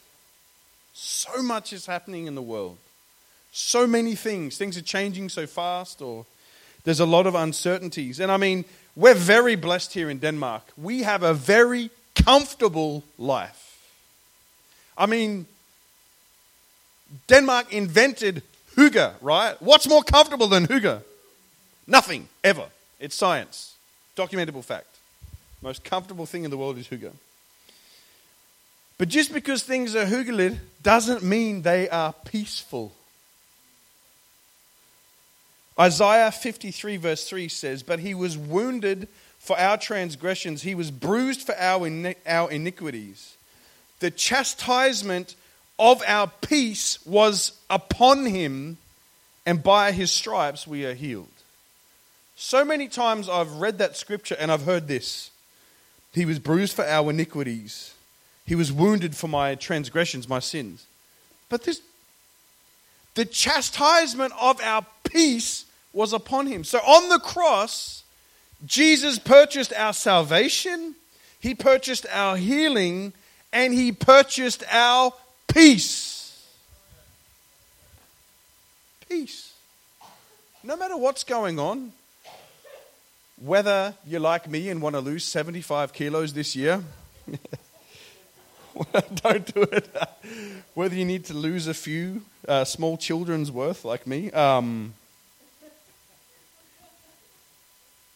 So 0.94 1.42
much 1.42 1.72
is 1.72 1.86
happening 1.86 2.26
in 2.26 2.34
the 2.34 2.42
world. 2.42 2.78
So 3.52 3.86
many 3.86 4.14
things. 4.14 4.56
Things 4.56 4.78
are 4.78 4.82
changing 4.82 5.28
so 5.28 5.46
fast, 5.46 6.00
or 6.00 6.24
there's 6.84 7.00
a 7.00 7.06
lot 7.06 7.26
of 7.26 7.34
uncertainties. 7.34 8.20
And 8.20 8.30
I 8.30 8.36
mean, 8.36 8.64
we're 8.94 9.14
very 9.14 9.56
blessed 9.56 9.92
here 9.92 10.08
in 10.08 10.18
Denmark. 10.18 10.62
We 10.76 11.02
have 11.02 11.22
a 11.22 11.34
very 11.34 11.90
comfortable 12.14 13.02
life. 13.18 13.78
I 14.96 15.06
mean, 15.06 15.46
Denmark 17.28 17.72
invented 17.72 18.42
hygge, 18.76 19.14
right? 19.20 19.60
What's 19.60 19.88
more 19.88 20.02
comfortable 20.02 20.48
than 20.48 20.66
hygge? 20.66 21.02
Nothing, 21.86 22.28
ever. 22.42 22.66
It's 22.98 23.14
science. 23.14 23.74
Documentable 24.16 24.64
fact. 24.64 24.86
Most 25.62 25.84
comfortable 25.84 26.26
thing 26.26 26.44
in 26.44 26.50
the 26.50 26.56
world 26.56 26.78
is 26.78 26.88
hygge. 26.88 27.12
But 28.98 29.08
just 29.08 29.32
because 29.32 29.62
things 29.62 29.94
are 29.94 30.06
hyggeligt 30.06 30.58
doesn't 30.82 31.22
mean 31.22 31.62
they 31.62 31.88
are 31.88 32.14
peaceful. 32.24 32.92
Isaiah 35.78 36.30
53, 36.32 36.96
verse 36.96 37.28
3 37.28 37.48
says, 37.48 37.82
But 37.82 38.00
he 38.00 38.14
was 38.14 38.38
wounded 38.38 39.08
for 39.38 39.58
our 39.58 39.76
transgressions, 39.76 40.62
he 40.62 40.74
was 40.74 40.90
bruised 40.90 41.42
for 41.42 41.56
our, 41.56 41.88
our 42.26 42.50
iniquities. 42.50 43.36
The 44.00 44.10
chastisement 44.10 45.36
of 45.78 46.02
our 46.06 46.30
peace 46.40 47.04
was 47.04 47.52
upon 47.68 48.26
him, 48.26 48.78
and 49.44 49.62
by 49.62 49.92
his 49.92 50.10
stripes 50.10 50.66
we 50.66 50.84
are 50.86 50.94
healed. 50.94 51.28
So 52.36 52.64
many 52.64 52.88
times 52.88 53.28
I've 53.28 53.52
read 53.52 53.78
that 53.78 53.96
scripture 53.96 54.36
and 54.38 54.52
I've 54.52 54.64
heard 54.64 54.88
this 54.88 55.30
He 56.12 56.24
was 56.24 56.38
bruised 56.38 56.74
for 56.74 56.84
our 56.84 57.10
iniquities, 57.10 57.94
He 58.44 58.54
was 58.54 58.72
wounded 58.72 59.16
for 59.16 59.28
my 59.28 59.54
transgressions, 59.54 60.28
my 60.28 60.40
sins. 60.40 60.86
But 61.48 61.64
this, 61.64 61.80
the 63.14 63.24
chastisement 63.24 64.32
of 64.40 64.60
our 64.60 64.84
peace 65.04 65.64
was 65.92 66.12
upon 66.12 66.46
him. 66.46 66.64
So 66.64 66.78
on 66.78 67.08
the 67.08 67.18
cross, 67.18 68.02
Jesus 68.66 69.18
purchased 69.18 69.72
our 69.72 69.92
salvation, 69.92 70.94
He 71.40 71.54
purchased 71.54 72.06
our 72.12 72.36
healing, 72.36 73.12
and 73.52 73.72
He 73.72 73.92
purchased 73.92 74.64
our 74.70 75.12
peace. 75.56 76.46
Peace. 79.08 79.54
No 80.62 80.76
matter 80.76 80.98
what's 80.98 81.24
going 81.24 81.58
on, 81.58 81.92
whether 83.40 83.94
you're 84.06 84.20
like 84.20 84.50
me 84.50 84.68
and 84.68 84.82
want 84.82 84.96
to 84.96 85.00
lose 85.00 85.24
75 85.24 85.94
kilos 85.94 86.34
this 86.34 86.54
year, 86.54 86.82
don't 89.22 89.54
do 89.54 89.62
it. 89.62 89.88
Whether 90.74 90.94
you 90.94 91.06
need 91.06 91.24
to 91.26 91.34
lose 91.34 91.66
a 91.66 91.74
few 91.74 92.22
uh, 92.46 92.64
small 92.64 92.98
children's 92.98 93.50
worth 93.50 93.84
like 93.84 94.06
me, 94.06 94.30
um, 94.32 94.92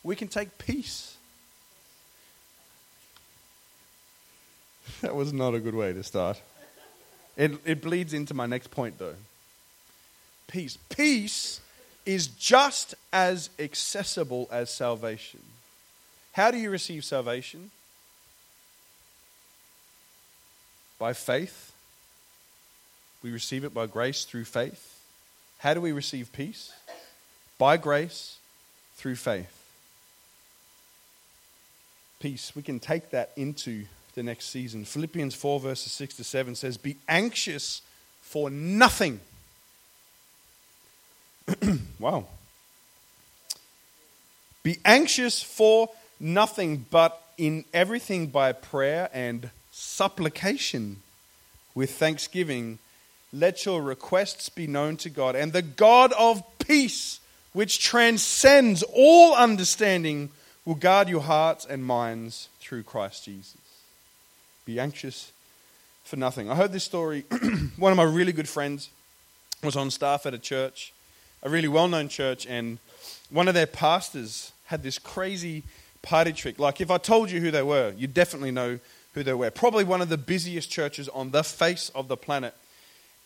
we 0.03 0.15
can 0.15 0.29
take 0.29 0.59
peace. 0.59 1.17
That 5.01 5.15
was 5.15 5.33
not 5.33 5.55
a 5.55 5.61
good 5.61 5.75
way 5.75 5.95
to 5.95 6.03
start. 6.03 6.43
It, 7.41 7.53
it 7.65 7.81
bleeds 7.81 8.13
into 8.13 8.35
my 8.35 8.45
next 8.45 8.71
point, 8.71 8.99
though. 8.99 9.15
Peace. 10.47 10.77
Peace 10.91 11.63
is 12.05 12.27
just 12.27 12.95
as 13.15 13.49
accessible 13.59 14.47
as 14.53 14.69
salvation. 14.69 15.41
How 16.35 16.51
do 16.51 16.59
you 16.59 16.69
receive 16.69 17.03
salvation? 17.03 17.71
By 20.99 21.15
faith. 21.15 21.73
We 23.23 23.31
receive 23.31 23.65
it 23.65 23.73
by 23.73 23.87
grace 23.87 24.25
through 24.25 24.45
faith. 24.45 25.01
How 25.61 25.73
do 25.73 25.81
we 25.81 25.93
receive 25.93 26.31
peace? 26.35 26.75
By 27.57 27.79
grace 27.79 28.37
through 28.97 29.17
faith. 29.17 29.65
Peace. 32.19 32.55
We 32.55 32.61
can 32.61 32.81
take 32.81 33.09
that 33.13 33.31
into 33.35 33.87
the 34.15 34.23
next 34.23 34.47
season. 34.47 34.85
Philippians 34.85 35.35
4, 35.35 35.61
verses 35.61 35.93
6 35.93 36.17
to 36.17 36.25
7 36.25 36.55
says, 36.55 36.77
Be 36.77 36.97
anxious 37.09 37.83
for 38.21 38.51
nothing. 38.51 39.21
wow. 41.99 42.27
Be 44.63 44.79
anxious 44.85 45.43
for 45.43 45.89
nothing, 46.19 46.87
but 46.91 47.21
in 47.39 47.65
everything 47.73 48.27
by 48.27 48.53
prayer 48.53 49.09
and 49.13 49.51
supplication 49.73 50.97
with 51.75 51.93
thanksgiving, 51.93 52.79
let 53.33 53.65
your 53.65 53.83
requests 53.83 54.49
be 54.49 54.67
known 54.67 54.97
to 54.99 55.11
God. 55.11 55.37
And 55.37 55.53
the 55.53 55.63
God 55.63 56.13
of 56.19 56.43
peace, 56.59 57.21
which 57.53 57.81
transcends 57.81 58.83
all 58.93 59.35
understanding, 59.35 60.31
will 60.65 60.75
guard 60.75 61.09
your 61.09 61.23
hearts 61.23 61.65
and 61.65 61.85
minds 61.85 62.49
through 62.61 62.83
Christ 62.83 63.25
Jesus. 63.25 63.60
Be 64.65 64.79
anxious 64.79 65.33
for 66.05 66.17
nothing. 66.17 66.51
I 66.51 66.55
heard 66.55 66.73
this 66.73 66.85
story. 66.85 67.25
One 67.77 67.93
of 67.93 67.97
my 67.97 68.05
really 68.05 68.33
good 68.33 68.49
friends 68.49 68.91
was 69.63 69.77
on 69.77 69.91
staff 69.91 70.27
at 70.27 70.35
a 70.35 70.39
church, 70.39 70.93
a 71.43 71.51
really 71.51 71.69
well 71.69 71.89
known 71.89 72.09
church, 72.09 72.47
and 72.47 72.79
one 73.31 73.49
of 73.49 73.55
their 73.55 73.67
pastors 73.67 74.53
had 74.67 74.83
this 74.83 74.99
crazy 74.99 75.63
party 76.03 76.33
trick. 76.33 76.59
Like, 76.59 76.81
if 76.81 76.91
I 76.91 76.99
told 76.99 77.31
you 77.31 77.41
who 77.41 77.51
they 77.51 77.63
were, 77.63 77.93
you 77.97 78.07
definitely 78.07 78.51
know 78.51 78.79
who 79.15 79.23
they 79.23 79.35
were. 79.35 79.51
Probably 79.51 79.85
one 79.85 80.01
of 80.01 80.09
the 80.09 80.19
busiest 80.19 80.71
churches 80.71 81.09
on 81.09 81.31
the 81.31 81.45
face 81.45 81.91
of 81.95 82.09
the 82.09 82.17
planet. 82.17 82.55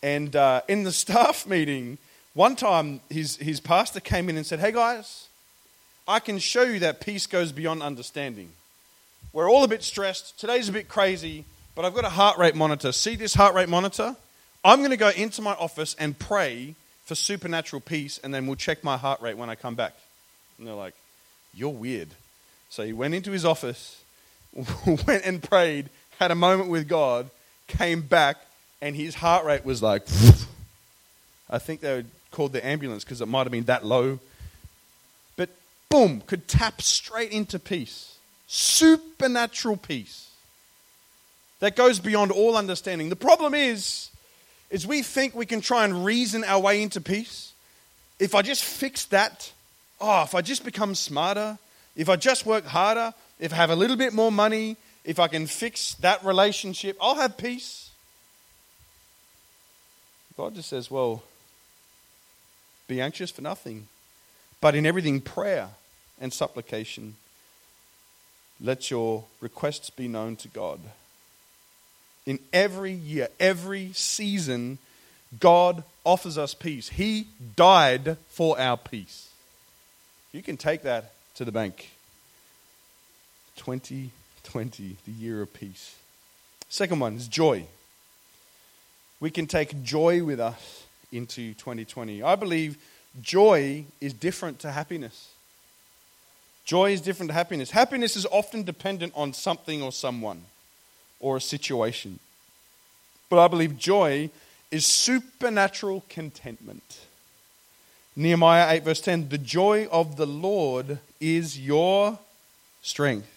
And 0.03 0.35
uh, 0.35 0.61
in 0.67 0.83
the 0.83 0.91
staff 1.03 1.47
meeting, 1.47 1.97
one 2.33 2.55
time 2.55 3.01
his, 3.09 3.37
his 3.37 3.59
pastor 3.59 3.99
came 3.99 4.29
in 4.29 4.37
and 4.37 4.45
said, 4.45 4.59
Hey 4.59 4.71
guys, 4.71 5.27
I 6.07 6.19
can 6.19 6.37
show 6.37 6.63
you 6.63 6.79
that 6.79 7.01
peace 7.01 7.27
goes 7.27 7.51
beyond 7.51 7.81
understanding. 7.81 8.51
We're 9.33 9.49
all 9.49 9.63
a 9.63 9.67
bit 9.67 9.83
stressed. 9.83 10.39
Today's 10.39 10.69
a 10.69 10.71
bit 10.71 10.87
crazy, 10.87 11.45
but 11.75 11.85
I've 11.85 11.93
got 11.93 12.05
a 12.05 12.09
heart 12.09 12.37
rate 12.37 12.55
monitor. 12.55 12.91
See 12.91 13.15
this 13.15 13.33
heart 13.33 13.53
rate 13.53 13.69
monitor? 13.69 14.15
I'm 14.63 14.79
going 14.79 14.91
to 14.91 14.97
go 14.97 15.09
into 15.09 15.41
my 15.41 15.53
office 15.53 15.95
and 15.99 16.17
pray 16.17 16.75
for 17.05 17.15
supernatural 17.15 17.81
peace, 17.81 18.19
and 18.23 18.33
then 18.33 18.47
we'll 18.47 18.55
check 18.55 18.83
my 18.83 18.97
heart 18.97 19.21
rate 19.21 19.37
when 19.37 19.49
I 19.49 19.55
come 19.55 19.75
back. 19.75 19.93
And 20.57 20.67
they're 20.67 20.73
like, 20.73 20.95
You're 21.53 21.69
weird. 21.69 22.09
So 22.69 22.83
he 22.83 22.93
went 22.93 23.13
into 23.13 23.31
his 23.31 23.45
office, 23.45 24.03
went 24.85 25.25
and 25.25 25.41
prayed, 25.41 25.89
had 26.19 26.31
a 26.31 26.35
moment 26.35 26.69
with 26.69 26.87
God, 26.87 27.29
came 27.67 28.01
back, 28.01 28.37
and 28.81 28.95
his 28.95 29.15
heart 29.15 29.45
rate 29.45 29.65
was 29.65 29.83
like, 29.83 30.03
I 31.49 31.59
think 31.59 31.81
they 31.81 32.05
called 32.31 32.53
the 32.53 32.65
ambulance 32.65 33.03
because 33.03 33.21
it 33.21 33.27
might 33.27 33.43
have 33.43 33.51
been 33.51 33.65
that 33.65 33.85
low. 33.85 34.19
But 35.37 35.49
boom, 35.89 36.21
could 36.21 36.47
tap 36.47 36.81
straight 36.81 37.31
into 37.31 37.59
peace 37.59 38.14
supernatural 38.47 39.77
peace 39.77 40.29
that 41.59 41.75
goes 41.75 41.99
beyond 41.99 42.31
all 42.31 42.57
understanding. 42.57 43.09
The 43.09 43.15
problem 43.15 43.53
is, 43.53 44.09
is 44.69 44.85
we 44.85 45.01
think 45.01 45.35
we 45.35 45.45
can 45.45 45.61
try 45.61 45.85
and 45.85 46.05
reason 46.05 46.43
our 46.43 46.59
way 46.59 46.81
into 46.81 47.01
peace. 47.01 47.53
If 48.19 48.35
I 48.35 48.41
just 48.41 48.63
fix 48.63 49.05
that, 49.05 49.51
oh, 50.01 50.23
if 50.23 50.35
I 50.35 50.41
just 50.41 50.63
become 50.65 50.95
smarter, 50.95 51.57
if 51.95 52.09
I 52.09 52.15
just 52.15 52.45
work 52.45 52.65
harder, 52.65 53.13
if 53.39 53.53
I 53.53 53.57
have 53.57 53.69
a 53.69 53.75
little 53.75 53.97
bit 53.97 54.13
more 54.13 54.31
money, 54.31 54.77
if 55.03 55.19
I 55.19 55.27
can 55.27 55.47
fix 55.47 55.93
that 55.95 56.23
relationship, 56.23 56.97
I'll 57.01 57.15
have 57.15 57.37
peace. 57.37 57.91
God 60.37 60.55
just 60.55 60.69
says, 60.69 60.91
well, 60.91 61.23
be 62.87 62.99
anxious 62.99 63.31
for 63.31 63.41
nothing, 63.41 63.87
but 64.61 64.75
in 64.75 64.85
everything, 64.85 65.21
prayer 65.21 65.69
and 66.19 66.33
supplication 66.33 67.15
let 68.59 68.89
your 68.89 69.25
requests 69.41 69.89
be 69.89 70.07
known 70.07 70.35
to 70.37 70.47
God. 70.47 70.79
In 72.25 72.39
every 72.51 72.91
year, 72.91 73.27
every 73.39 73.91
season, 73.93 74.79
God 75.39 75.83
offers 76.03 76.37
us 76.37 76.53
peace. 76.53 76.89
He 76.89 77.27
died 77.55 78.17
for 78.29 78.59
our 78.59 78.77
peace. 78.77 79.29
You 80.31 80.41
can 80.41 80.57
take 80.57 80.83
that 80.83 81.13
to 81.35 81.45
the 81.45 81.51
bank. 81.51 81.91
2020, 83.57 84.97
the 85.05 85.11
year 85.11 85.41
of 85.41 85.53
peace. 85.53 85.95
Second 86.69 86.99
one 86.99 87.15
is 87.15 87.27
joy. 87.27 87.65
We 89.19 89.29
can 89.29 89.47
take 89.47 89.83
joy 89.83 90.23
with 90.23 90.39
us 90.39 90.83
into 91.11 91.53
2020. 91.53 92.21
I 92.21 92.35
believe 92.35 92.77
joy 93.21 93.85
is 94.01 94.13
different 94.13 94.59
to 94.59 94.71
happiness. 94.71 95.29
Joy 96.65 96.91
is 96.91 97.01
different 97.01 97.29
to 97.29 97.33
happiness. 97.33 97.71
Happiness 97.71 98.15
is 98.15 98.25
often 98.25 98.63
dependent 98.63 99.13
on 99.15 99.33
something 99.33 99.81
or 99.81 99.91
someone. 99.91 100.41
or 101.19 101.37
a 101.37 101.41
situation. 101.41 102.19
But 103.29 103.39
I 103.39 103.47
believe 103.47 103.77
joy 103.77 104.29
is 104.69 104.85
supernatural 104.85 106.03
contentment. 106.09 106.99
Nehemiah 108.15 108.75
8, 108.75 108.83
verse 108.83 109.01
10 109.01 109.29
The 109.29 109.37
joy 109.37 109.87
of 109.91 110.17
the 110.17 110.27
Lord 110.27 110.99
is 111.19 111.59
your 111.59 112.19
strength. 112.81 113.27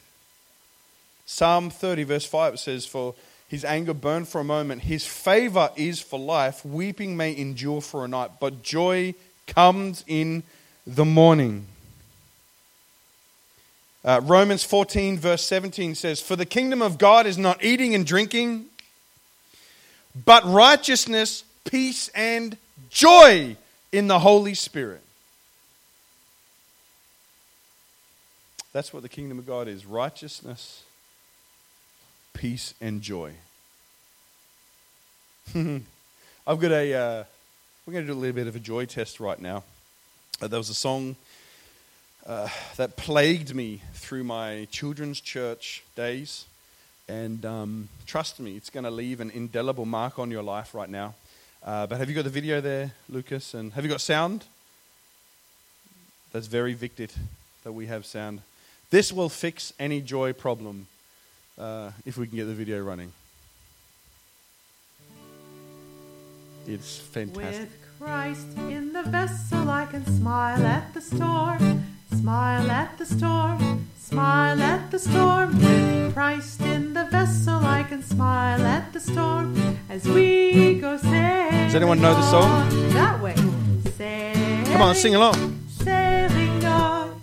Psalm 1.24 1.70
30, 1.70 2.04
verse 2.04 2.26
5 2.26 2.58
says, 2.58 2.84
For 2.84 3.14
his 3.48 3.64
anger 3.64 3.94
burned 3.94 4.28
for 4.28 4.40
a 4.40 4.44
moment, 4.44 4.82
his 4.82 5.06
favor 5.06 5.70
is 5.76 6.00
for 6.00 6.18
life. 6.18 6.64
Weeping 6.64 7.16
may 7.16 7.36
endure 7.36 7.80
for 7.80 8.04
a 8.04 8.08
night, 8.08 8.32
but 8.40 8.62
joy 8.62 9.14
comes 9.46 10.04
in 10.06 10.42
the 10.86 11.04
morning. 11.04 11.66
Uh, 14.08 14.22
Romans 14.24 14.64
14, 14.64 15.18
verse 15.18 15.44
17 15.44 15.94
says, 15.94 16.18
For 16.18 16.34
the 16.34 16.46
kingdom 16.46 16.80
of 16.80 16.96
God 16.96 17.26
is 17.26 17.36
not 17.36 17.62
eating 17.62 17.94
and 17.94 18.06
drinking, 18.06 18.64
but 20.24 20.42
righteousness, 20.46 21.44
peace, 21.66 22.08
and 22.14 22.56
joy 22.88 23.54
in 23.92 24.08
the 24.08 24.20
Holy 24.20 24.54
Spirit. 24.54 25.02
That's 28.72 28.94
what 28.94 29.02
the 29.02 29.10
kingdom 29.10 29.38
of 29.38 29.46
God 29.46 29.68
is 29.68 29.84
righteousness, 29.84 30.84
peace, 32.32 32.72
and 32.80 33.02
joy. 33.02 33.34
I've 35.54 35.84
got 36.46 36.72
a, 36.72 36.94
uh, 36.94 37.24
we're 37.84 37.92
going 37.92 38.06
to 38.06 38.10
do 38.10 38.18
a 38.18 38.22
little 38.22 38.34
bit 38.34 38.46
of 38.46 38.56
a 38.56 38.58
joy 38.58 38.86
test 38.86 39.20
right 39.20 39.38
now. 39.38 39.64
Uh, 40.40 40.48
there 40.48 40.58
was 40.58 40.70
a 40.70 40.74
song 40.74 41.14
uh, 42.26 42.48
that 42.76 42.96
plagued 42.96 43.54
me 43.54 43.80
through 43.94 44.24
my 44.24 44.66
children's 44.70 45.20
church 45.20 45.82
days. 45.96 46.46
And 47.08 47.44
um, 47.46 47.88
trust 48.06 48.38
me, 48.38 48.56
it's 48.56 48.70
going 48.70 48.84
to 48.84 48.90
leave 48.90 49.20
an 49.20 49.30
indelible 49.30 49.86
mark 49.86 50.18
on 50.18 50.30
your 50.30 50.42
life 50.42 50.74
right 50.74 50.90
now. 50.90 51.14
Uh, 51.64 51.86
but 51.86 51.98
have 51.98 52.08
you 52.08 52.14
got 52.14 52.24
the 52.24 52.30
video 52.30 52.60
there, 52.60 52.92
Lucas? 53.08 53.54
And 53.54 53.72
have 53.72 53.84
you 53.84 53.90
got 53.90 54.00
sound? 54.00 54.44
That's 56.32 56.46
very 56.46 56.74
victed 56.74 57.12
that 57.64 57.72
we 57.72 57.86
have 57.86 58.04
sound. 58.04 58.42
This 58.90 59.12
will 59.12 59.28
fix 59.28 59.72
any 59.78 60.00
joy 60.00 60.32
problem 60.32 60.86
uh, 61.58 61.90
if 62.04 62.16
we 62.16 62.26
can 62.26 62.36
get 62.36 62.44
the 62.44 62.54
video 62.54 62.82
running. 62.82 63.12
It's 66.66 66.98
fantastic. 66.98 67.60
With 67.60 67.70
Christ 67.98 68.46
in 68.56 68.92
the 68.92 69.02
vessel, 69.04 69.70
I 69.70 69.86
can 69.86 70.04
smile 70.06 70.64
at 70.66 70.92
the 70.92 71.00
storm, 71.00 71.82
smile 72.12 72.70
at 72.70 72.98
the 72.98 73.06
storm, 73.06 73.86
smile 73.98 74.60
at 74.62 74.90
the 74.90 74.98
storm. 74.98 75.58
With 75.58 76.14
Christ 76.14 76.60
in 76.60 76.94
the 76.94 77.04
vessel, 77.06 77.64
I 77.64 77.82
can 77.84 78.02
smile 78.02 78.62
at 78.62 78.92
the 78.92 79.00
storm 79.00 79.54
as 79.88 80.06
we 80.08 80.74
go 80.80 80.96
sailing. 80.96 81.66
Does 81.66 81.74
anyone 81.74 82.00
know 82.00 82.14
the 82.14 82.30
song? 82.30 82.50
on 82.50 82.88
That 82.90 83.20
way. 83.22 83.34
Sailing, 83.96 84.64
Come 84.66 84.82
on, 84.82 84.94
sing 84.94 85.14
along. 85.14 85.58
Sailing 85.68 86.64
on, 86.64 87.20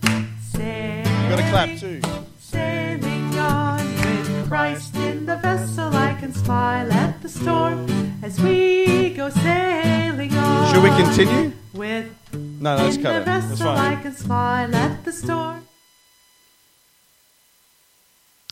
sailing. 0.54 1.24
You 1.24 1.30
got 1.30 1.36
to 1.38 1.50
clap 1.50 1.80
too. 1.80 2.02
Sailing 2.40 3.38
on 3.38 3.78
with 3.80 4.48
Christ 4.48 4.96
in 4.96 5.26
the 5.26 5.38
vessel, 5.38 5.94
I 5.96 6.14
can 6.20 6.34
smile 6.34 6.92
at 6.92 7.22
the 7.22 7.30
storm 7.30 7.88
as 8.24 8.40
we 8.40 9.14
go 9.14 9.30
sailing 9.30 10.34
on. 10.36 10.74
Should 10.74 10.84
we 10.84 10.90
continue? 10.90 11.52
With 11.74 12.15
No, 12.60 12.78
in 12.78 13.02
cut 13.02 13.04
the 13.04 13.22
it. 13.22 13.26
That's 13.26 13.46
vessel, 13.48 13.70
I 13.70 13.76
fine. 13.76 14.02
can 14.02 14.16
smile 14.16 14.76
at 14.76 15.06
the 15.06 15.12
storm. 15.12 15.68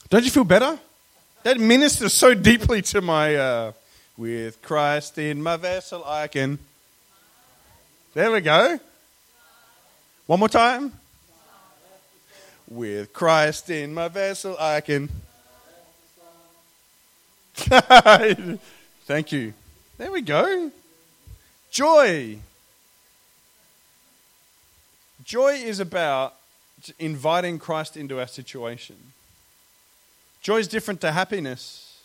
Don't 0.09 0.23
you 0.23 0.31
feel 0.31 0.43
better? 0.43 0.77
That 1.43 1.59
ministers 1.59 2.13
so 2.13 2.33
deeply 2.33 2.81
to 2.83 3.01
my. 3.01 3.35
Uh, 3.35 3.71
with 4.17 4.61
Christ 4.61 5.17
in 5.17 5.41
my 5.41 5.57
vessel, 5.57 6.03
I 6.05 6.27
can. 6.27 6.59
There 8.13 8.31
we 8.31 8.41
go. 8.41 8.79
One 10.27 10.39
more 10.39 10.49
time. 10.49 10.91
With 12.69 13.11
Christ 13.11 13.69
in 13.69 13.93
my 13.93 14.07
vessel, 14.07 14.55
I 14.59 14.81
can. 14.81 15.09
Thank 19.05 19.31
you. 19.31 19.53
There 19.97 20.11
we 20.11 20.21
go. 20.21 20.71
Joy. 21.71 22.37
Joy 25.23 25.53
is 25.53 25.79
about 25.79 26.35
inviting 26.99 27.59
Christ 27.59 27.95
into 27.95 28.19
our 28.19 28.27
situation. 28.27 28.97
Joy 30.41 30.57
is 30.57 30.67
different 30.67 31.01
to 31.01 31.11
happiness 31.11 32.01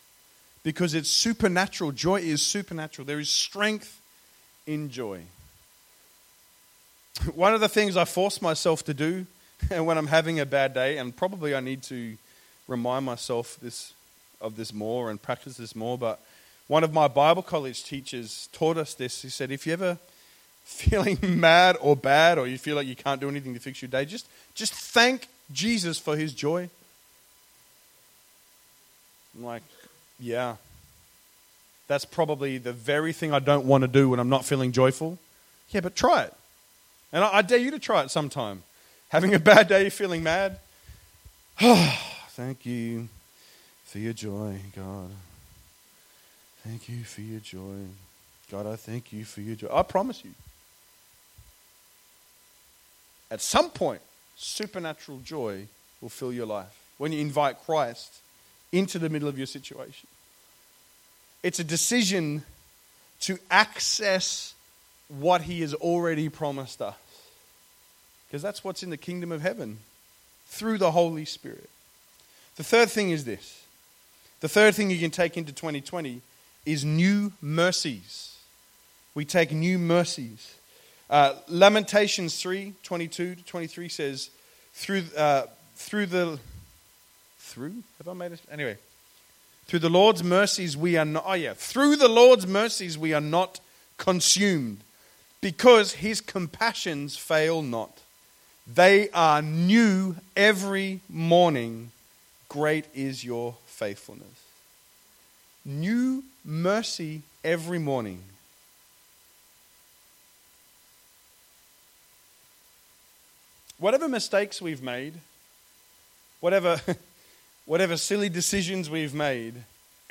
because 0.63 0.95
it's 0.95 1.09
supernatural. 1.09 1.93
Joy 1.93 2.21
is 2.21 2.43
supernatural. 2.43 3.07
There 3.07 3.19
is 3.19 3.29
strength 3.29 4.01
in 4.67 4.91
joy. 4.91 5.23
One 7.35 7.55
of 7.55 7.61
the 7.61 7.69
things 7.69 7.97
I 7.97 8.05
force 8.05 8.41
myself 8.41 8.85
to 8.85 8.95
do 8.95 9.27
when 9.69 9.99
I'm 9.99 10.07
having 10.07 10.39
a 10.39 10.47
bad 10.47 10.75
day, 10.75 10.99
and 10.99 11.17
probably 11.17 11.55
I 11.55 11.61
need 11.61 11.83
to 11.85 12.17
remind 12.69 13.05
myself 13.05 13.59
this, 13.61 13.93
of 14.41 14.57
this 14.57 14.73
more 14.73 15.11
and 15.11 15.21
practice 15.21 15.57
this 15.57 15.75
more, 15.75 15.99
but 15.99 16.21
one 16.69 16.85
of 16.85 16.93
my 16.93 17.09
Bible 17.09 17.43
college 17.43 17.83
teachers 17.83 18.49
taught 18.53 18.77
us 18.77 18.93
this. 18.93 19.23
He 19.23 19.31
said, 19.31 19.51
if 19.51 19.67
you 19.67 19.73
ever 19.73 19.99
feeling 20.69 21.19
mad 21.41 21.77
or 21.81 21.97
bad 21.97 22.39
or 22.39 22.47
you 22.47 22.59
feel 22.59 22.77
like 22.77 22.87
you 22.87 22.95
can't 22.95 23.21
do 23.21 23.29
anything 23.29 23.55
to 23.55 23.61
fix 23.61 23.81
your 23.81 23.89
day, 23.89 24.05
just, 24.05 24.29
just 24.55 24.75
thank 24.75 25.27
Jesus 25.51 25.99
for 25.99 26.17
his 26.17 26.33
joy. 26.33 26.69
I'm 29.35 29.45
like, 29.45 29.63
yeah. 30.21 30.57
That's 31.89 32.05
probably 32.05 32.59
the 32.59 32.73
very 32.73 33.15
thing 33.15 33.33
I 33.33 33.39
don't 33.39 33.67
want 33.67 33.83
to 33.83 33.89
do 33.89 34.11
when 34.11 34.21
I'm 34.21 34.29
not 34.29 34.45
feeling 34.45 34.73
joyful. 34.73 35.19
Yeah, 35.71 35.81
but 35.81 35.97
try 35.97 36.25
it. 36.25 36.35
And 37.13 37.25
I, 37.25 37.39
I 37.39 37.43
dare 37.43 37.59
you 37.59 37.71
to 37.71 37.79
try 37.79 38.03
it 38.03 38.11
sometime. 38.11 38.63
Having 39.09 39.35
a 39.35 39.39
bad 39.39 39.69
day, 39.69 39.89
feeling 39.89 40.23
mad. 40.23 40.59
thank 41.59 42.67
you 42.67 43.09
for 43.85 43.99
your 43.99 44.13
joy, 44.13 44.57
God. 44.77 45.09
Thank 46.63 46.91
you 46.91 47.05
for 47.05 47.23
your 47.23 47.41
joy. 47.41 47.87
God, 48.51 48.67
I 48.67 48.77
thank 48.77 49.13
you 49.15 49.25
for 49.25 49.41
your 49.41 49.57
joy. 49.57 49.69
I 49.73 49.83
promise 49.83 50.23
you. 50.25 50.33
At 53.31 53.41
some 53.41 53.71
point, 53.71 54.01
supernatural 54.37 55.19
joy 55.25 55.67
will 56.01 56.09
fill 56.09 56.33
your 56.33 56.47
life 56.47 56.77
when 56.99 57.13
you 57.13 57.21
invite 57.21 57.65
Christ 57.65 58.21
into 58.73 58.99
the 58.99 59.09
middle 59.09 59.29
of 59.29 59.37
your 59.37 59.47
situation. 59.47 60.09
It's 61.43 61.59
a 61.59 61.65
decision 61.65 62.43
to 63.21 63.39
access 63.51 64.55
what 65.09 65.43
he 65.43 65.61
has 65.61 65.75
already 65.75 66.29
promised 66.29 66.83
us. 66.83 66.95
Because 68.27 68.43
that's 68.43 68.63
what's 68.63 68.83
in 68.83 68.91
the 68.91 68.97
kingdom 68.97 69.33
of 69.33 69.41
heaven 69.41 69.79
through 70.47 70.79
the 70.79 70.91
Holy 70.91 71.25
Spirit. 71.25 71.71
The 72.57 72.65
third 72.65 72.91
thing 72.91 73.11
is 73.11 73.25
this 73.25 73.63
the 74.41 74.49
third 74.49 74.75
thing 74.75 74.91
you 74.91 74.99
can 74.99 75.11
take 75.11 75.37
into 75.37 75.53
2020 75.53 76.21
is 76.67 76.85
new 76.85 77.33
mercies. 77.41 78.37
We 79.15 79.25
take 79.25 79.51
new 79.51 79.79
mercies. 79.79 80.55
Uh, 81.11 81.35
Lamentations 81.49 82.41
3 82.41 82.75
22 82.83 83.35
to 83.37 83.45
23 83.45 83.89
says, 83.89 84.31
through, 84.75 85.05
uh, 85.17 85.43
through 85.75 86.07
the. 86.07 86.39
Through? 87.39 87.83
Have 87.99 88.09
I 88.09 88.13
made 88.13 88.33
it? 88.33 88.41
Anyway. 88.51 88.77
Through 89.67 89.81
the 89.81 89.91
Lord's 89.91 90.25
mercies 90.25 90.77
we 90.77 90.97
are 90.97 91.05
not. 91.05 91.25
Oh, 91.27 91.35
yeah. 91.35 91.53
Through 91.55 91.97
the 91.97 92.09
Lord's 92.09 92.47
mercies 92.47 92.97
we 92.97 93.13
are 93.13 93.21
not 93.21 93.61
consumed 93.99 94.79
because 95.41 95.95
his 95.95 96.21
compassions 96.21 97.17
fail 97.17 97.63
not. 97.63 98.01
They 98.67 99.11
are 99.11 99.43
new 99.43 100.17
every 100.37 101.01
morning. 101.09 101.91
Great 102.49 102.87
is 102.95 103.25
your 103.25 103.57
faithfulness. 103.67 104.27
New 105.65 106.25
mercy 106.45 107.23
every 107.45 107.79
morning. 107.79 108.23
Whatever 113.79 114.09
mistakes 114.09 114.61
we've 114.61 114.83
made, 114.83 115.15
whatever, 116.41 116.81
whatever 117.67 117.97
silly 117.97 118.29
decisions 118.29 118.91
we've 118.91 119.15
made, 119.15 119.55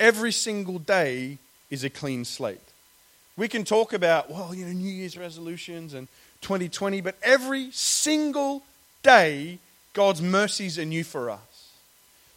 every 0.00 0.32
single 0.32 0.78
day 0.78 1.38
is 1.70 1.84
a 1.84 1.90
clean 1.90 2.24
slate. 2.24 2.60
We 3.36 3.46
can 3.46 3.64
talk 3.64 3.92
about, 3.92 4.30
well, 4.30 4.54
you 4.54 4.64
know, 4.66 4.72
New 4.72 4.90
Year's 4.90 5.16
resolutions 5.16 5.94
and 5.94 6.08
2020, 6.40 7.00
but 7.02 7.16
every 7.22 7.70
single 7.70 8.62
day, 9.02 9.58
God's 9.92 10.22
mercies 10.22 10.78
are 10.78 10.84
new 10.84 11.04
for 11.04 11.30
us. 11.30 11.70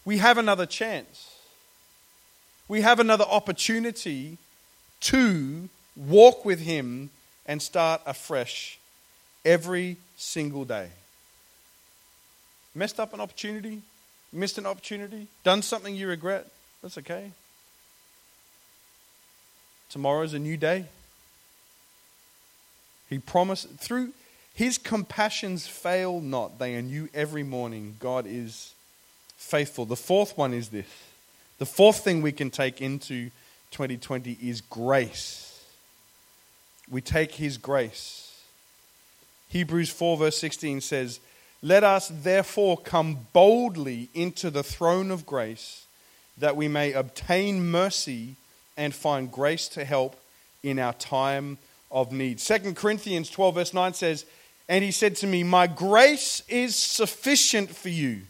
We 0.04 0.18
have 0.18 0.38
another 0.38 0.66
chance. 0.66 1.36
We 2.68 2.82
have 2.82 3.00
another 3.00 3.26
opportunity 3.26 4.38
to 5.02 5.70
walk 5.96 6.46
with 6.46 6.60
Him 6.60 7.10
and 7.46 7.62
start 7.62 8.02
afresh 8.06 8.80
every 9.46 9.98
single 10.18 10.66
day. 10.66 10.90
Messed 12.74 13.00
up 13.00 13.14
an 13.14 13.20
opportunity, 13.20 13.82
missed 14.32 14.58
an 14.58 14.66
opportunity, 14.66 15.28
done 15.44 15.62
something 15.62 15.96
you 15.96 16.08
regret, 16.08 16.48
that's 16.82 16.98
okay. 16.98 17.32
Tomorrow's 19.90 20.34
a 20.34 20.40
new 20.40 20.56
day. 20.56 20.86
He 23.10 23.20
promised 23.20 23.70
through 23.72 24.14
his 24.54 24.78
compassions 24.78 25.68
fail 25.68 26.22
not, 26.22 26.60
they 26.60 26.76
are 26.76 26.82
new 26.82 27.10
every 27.14 27.44
morning. 27.44 27.96
God 28.00 28.26
is 28.28 28.74
faithful. 29.38 29.86
The 29.86 29.96
fourth 29.96 30.38
one 30.38 30.54
is 30.54 30.70
this. 30.70 30.88
The 31.58 31.66
fourth 31.66 32.04
thing 32.04 32.22
we 32.22 32.32
can 32.32 32.50
take 32.50 32.82
into 32.82 33.30
2020 33.72 34.38
is 34.42 34.62
grace. 34.62 35.64
We 36.90 37.02
take 37.02 37.34
his 37.34 37.58
grace. 37.58 38.42
Hebrews 39.50 39.90
4, 39.90 40.18
verse 40.18 40.38
16 40.38 40.82
says, 40.82 41.20
Let 41.62 41.84
us 41.84 42.12
therefore 42.12 42.78
come 42.78 43.28
boldly 43.34 44.10
into 44.14 44.50
the 44.50 44.64
throne 44.64 45.12
of 45.12 45.26
grace, 45.26 45.86
that 46.38 46.56
we 46.56 46.68
may 46.68 46.94
obtain 46.94 47.70
mercy 47.70 48.36
and 48.76 48.96
find 48.96 49.32
grace 49.32 49.68
to 49.70 49.86
help 49.86 50.20
in 50.64 50.80
our 50.80 50.94
time 50.94 51.60
of 51.92 52.12
need. 52.12 52.40
2 52.40 52.74
Corinthians 52.74 53.30
12, 53.30 53.56
verse 53.56 53.74
9 53.74 53.94
says, 53.94 54.26
And 54.68 54.84
he 54.84 54.92
said 54.92 55.16
to 55.18 55.28
me, 55.28 55.44
My 55.44 55.68
grace 55.68 56.42
is 56.48 56.76
sufficient 56.76 57.70
for 57.70 57.90
you. 57.90 58.22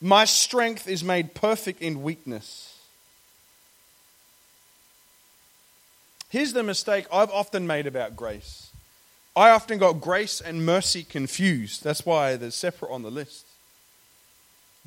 My 0.00 0.24
strength 0.24 0.88
is 0.88 1.04
made 1.04 1.34
perfect 1.34 1.80
in 1.80 2.02
weakness. 2.02 2.76
Here's 6.28 6.52
the 6.52 6.64
mistake 6.64 7.06
I've 7.12 7.30
often 7.30 7.66
made 7.66 7.86
about 7.86 8.16
grace. 8.16 8.73
I 9.36 9.50
often 9.50 9.78
got 9.78 10.00
grace 10.00 10.40
and 10.40 10.64
mercy 10.64 11.02
confused. 11.02 11.82
That's 11.82 12.06
why 12.06 12.36
they're 12.36 12.50
separate 12.50 12.92
on 12.92 13.02
the 13.02 13.10
list. 13.10 13.46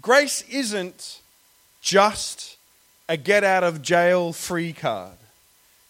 Grace 0.01 0.43
isn't 0.49 1.19
just 1.81 2.57
a 3.09 3.17
get 3.17 3.43
out 3.43 3.63
of 3.63 3.81
jail 3.81 4.31
free 4.33 4.73
card. 4.73 5.17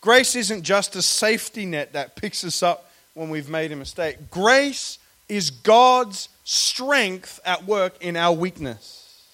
Grace 0.02 0.36
isn't 0.36 0.64
just 0.64 0.96
a 0.96 1.02
safety 1.02 1.66
net 1.66 1.94
that 1.94 2.16
picks 2.16 2.44
us 2.44 2.64
up 2.64 2.90
when 3.14 3.30
we've 3.30 3.50
made 3.50 3.72
a 3.72 3.76
mistake. 3.76 4.30
Grace 4.32 5.00
is 5.28 5.50
God's 5.50 6.30
strength 6.44 7.40
at 7.46 7.66
work 7.66 7.96
in 8.02 8.16
our 8.16 8.34
weakness. 8.34 9.26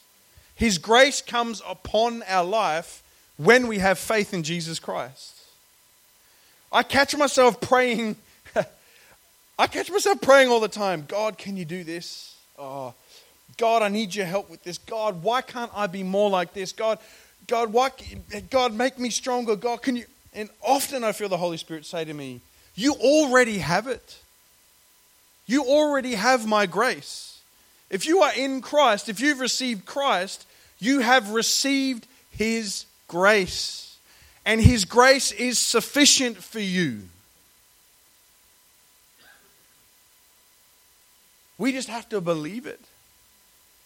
His 0.55 0.77
grace 0.77 1.21
comes 1.21 1.61
upon 1.67 2.23
our 2.23 2.45
life 2.45 3.03
when 3.37 3.67
we 3.67 3.79
have 3.79 3.99
faith 3.99 4.33
in 4.33 4.43
Jesus 4.43 4.79
Christ. 4.79 5.35
I 6.71 6.83
catch 6.83 7.15
myself 7.15 7.61
praying. 7.61 8.15
I 9.57 9.67
catch 9.67 9.91
myself 9.91 10.21
praying 10.21 10.49
all 10.49 10.59
the 10.59 10.67
time 10.67 11.05
God, 11.07 11.37
can 11.37 11.57
you 11.57 11.65
do 11.65 11.83
this? 11.83 12.35
Oh, 12.57 12.93
God, 13.57 13.81
I 13.81 13.89
need 13.89 14.15
your 14.15 14.25
help 14.25 14.49
with 14.49 14.63
this. 14.63 14.77
God, 14.77 15.23
why 15.23 15.41
can't 15.41 15.71
I 15.75 15.87
be 15.87 16.03
more 16.03 16.29
like 16.29 16.53
this? 16.53 16.71
God, 16.71 16.99
God, 17.47 17.71
why, 17.71 17.89
God, 18.49 18.73
make 18.73 18.97
me 18.97 19.09
stronger. 19.09 19.55
God, 19.55 19.81
can 19.81 19.95
you? 19.95 20.05
And 20.33 20.49
often 20.61 21.03
I 21.03 21.11
feel 21.11 21.29
the 21.29 21.37
Holy 21.37 21.57
Spirit 21.57 21.85
say 21.85 22.05
to 22.05 22.13
me, 22.13 22.41
You 22.75 22.93
already 22.93 23.59
have 23.59 23.87
it. 23.87 24.19
You 25.45 25.65
already 25.65 26.15
have 26.15 26.47
my 26.47 26.65
grace. 26.65 27.41
If 27.89 28.07
you 28.07 28.21
are 28.21 28.33
in 28.35 28.61
Christ, 28.61 29.09
if 29.09 29.19
you've 29.19 29.39
received 29.39 29.85
Christ, 29.85 30.47
you 30.79 31.01
have 31.01 31.31
received 31.31 32.07
His 32.31 32.85
grace. 33.07 33.97
And 34.45 34.59
His 34.59 34.85
grace 34.85 35.31
is 35.31 35.59
sufficient 35.59 36.37
for 36.37 36.59
you. 36.59 37.03
We 41.57 41.71
just 41.71 41.89
have 41.89 42.09
to 42.09 42.21
believe 42.21 42.65
it. 42.65 42.81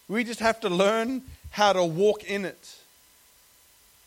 We 0.08 0.23
just 0.23 0.39
have 0.39 0.60
to 0.62 0.69
learn 0.69 1.23
how 1.51 1.73
to 1.73 1.84
walk 1.84 2.23
in 2.23 2.45
it. 2.45 2.75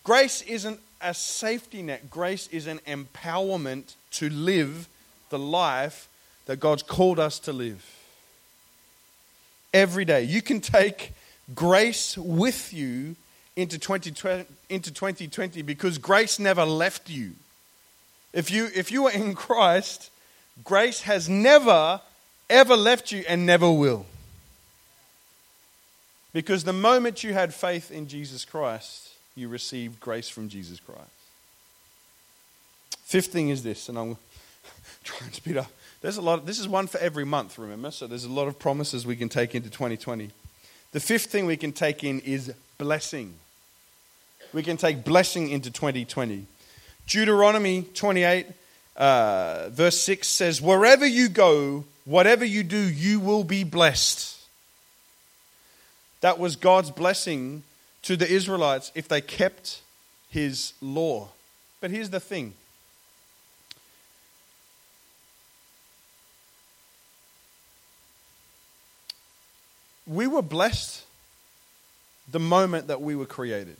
Grace 0.02 0.42
isn't 0.42 0.80
a 1.00 1.14
safety 1.14 1.82
net, 1.82 2.10
grace 2.10 2.46
is 2.48 2.66
an 2.66 2.78
empowerment 2.86 3.94
to 4.12 4.28
live 4.28 4.88
the 5.30 5.38
life 5.38 6.08
that 6.46 6.60
God's 6.60 6.82
called 6.82 7.18
us 7.18 7.38
to 7.40 7.52
live. 7.52 7.84
Every 9.72 10.04
day. 10.04 10.24
You 10.24 10.42
can 10.42 10.60
take 10.60 11.12
grace 11.54 12.18
with 12.18 12.72
you 12.72 13.14
into 13.56 13.78
2020, 13.78 14.46
into 14.68 14.90
2020 14.90 15.62
because 15.62 15.98
grace 15.98 16.38
never 16.38 16.64
left 16.64 17.08
you. 17.08 17.32
If 18.32 18.50
you, 18.50 18.68
if 18.74 18.90
you 18.90 19.06
are 19.06 19.12
in 19.12 19.34
Christ, 19.34 20.10
grace 20.64 21.02
has 21.02 21.28
never, 21.28 22.00
ever 22.50 22.76
left 22.76 23.12
you 23.12 23.24
and 23.26 23.46
never 23.46 23.70
will. 23.70 24.04
Because 26.32 26.64
the 26.64 26.72
moment 26.72 27.24
you 27.24 27.32
had 27.32 27.54
faith 27.54 27.90
in 27.90 28.06
Jesus 28.06 28.44
Christ, 28.44 29.10
you 29.34 29.48
received 29.48 29.98
grace 30.00 30.28
from 30.28 30.48
Jesus 30.48 30.78
Christ. 30.78 31.00
Fifth 33.04 33.32
thing 33.32 33.48
is 33.48 33.62
this, 33.62 33.88
and 33.88 33.98
I'm 33.98 34.16
trying 35.04 35.30
to 35.30 35.36
speed 35.36 35.56
up. 35.56 35.70
There's 36.00 36.16
a 36.16 36.22
lot. 36.22 36.40
Of, 36.40 36.46
this 36.46 36.58
is 36.58 36.68
one 36.68 36.86
for 36.86 36.98
every 36.98 37.24
month, 37.24 37.58
remember? 37.58 37.90
So 37.90 38.06
there's 38.06 38.24
a 38.24 38.32
lot 38.32 38.48
of 38.48 38.58
promises 38.58 39.04
we 39.04 39.16
can 39.16 39.28
take 39.28 39.54
into 39.54 39.68
2020. 39.68 40.30
The 40.92 41.00
fifth 41.00 41.26
thing 41.26 41.46
we 41.46 41.56
can 41.56 41.72
take 41.72 42.04
in 42.04 42.20
is 42.20 42.52
blessing. 42.78 43.34
We 44.52 44.62
can 44.62 44.76
take 44.76 45.04
blessing 45.04 45.50
into 45.50 45.70
2020. 45.70 46.46
Deuteronomy 47.06 47.82
28, 47.94 48.46
uh, 48.96 49.68
verse 49.70 50.00
6 50.00 50.26
says, 50.26 50.62
Wherever 50.62 51.06
you 51.06 51.28
go, 51.28 51.84
whatever 52.04 52.44
you 52.44 52.62
do, 52.62 52.78
you 52.78 53.20
will 53.20 53.44
be 53.44 53.64
blessed. 53.64 54.36
That 56.20 56.38
was 56.38 56.56
God's 56.56 56.90
blessing 56.90 57.62
to 58.02 58.16
the 58.16 58.30
Israelites 58.30 58.92
if 58.94 59.08
they 59.08 59.20
kept 59.20 59.82
his 60.30 60.72
law. 60.80 61.28
But 61.80 61.90
here's 61.90 62.10
the 62.10 62.20
thing 62.20 62.54
we 70.06 70.26
were 70.26 70.42
blessed 70.42 71.04
the 72.30 72.40
moment 72.40 72.88
that 72.88 73.00
we 73.00 73.14
were 73.14 73.26
created. 73.26 73.76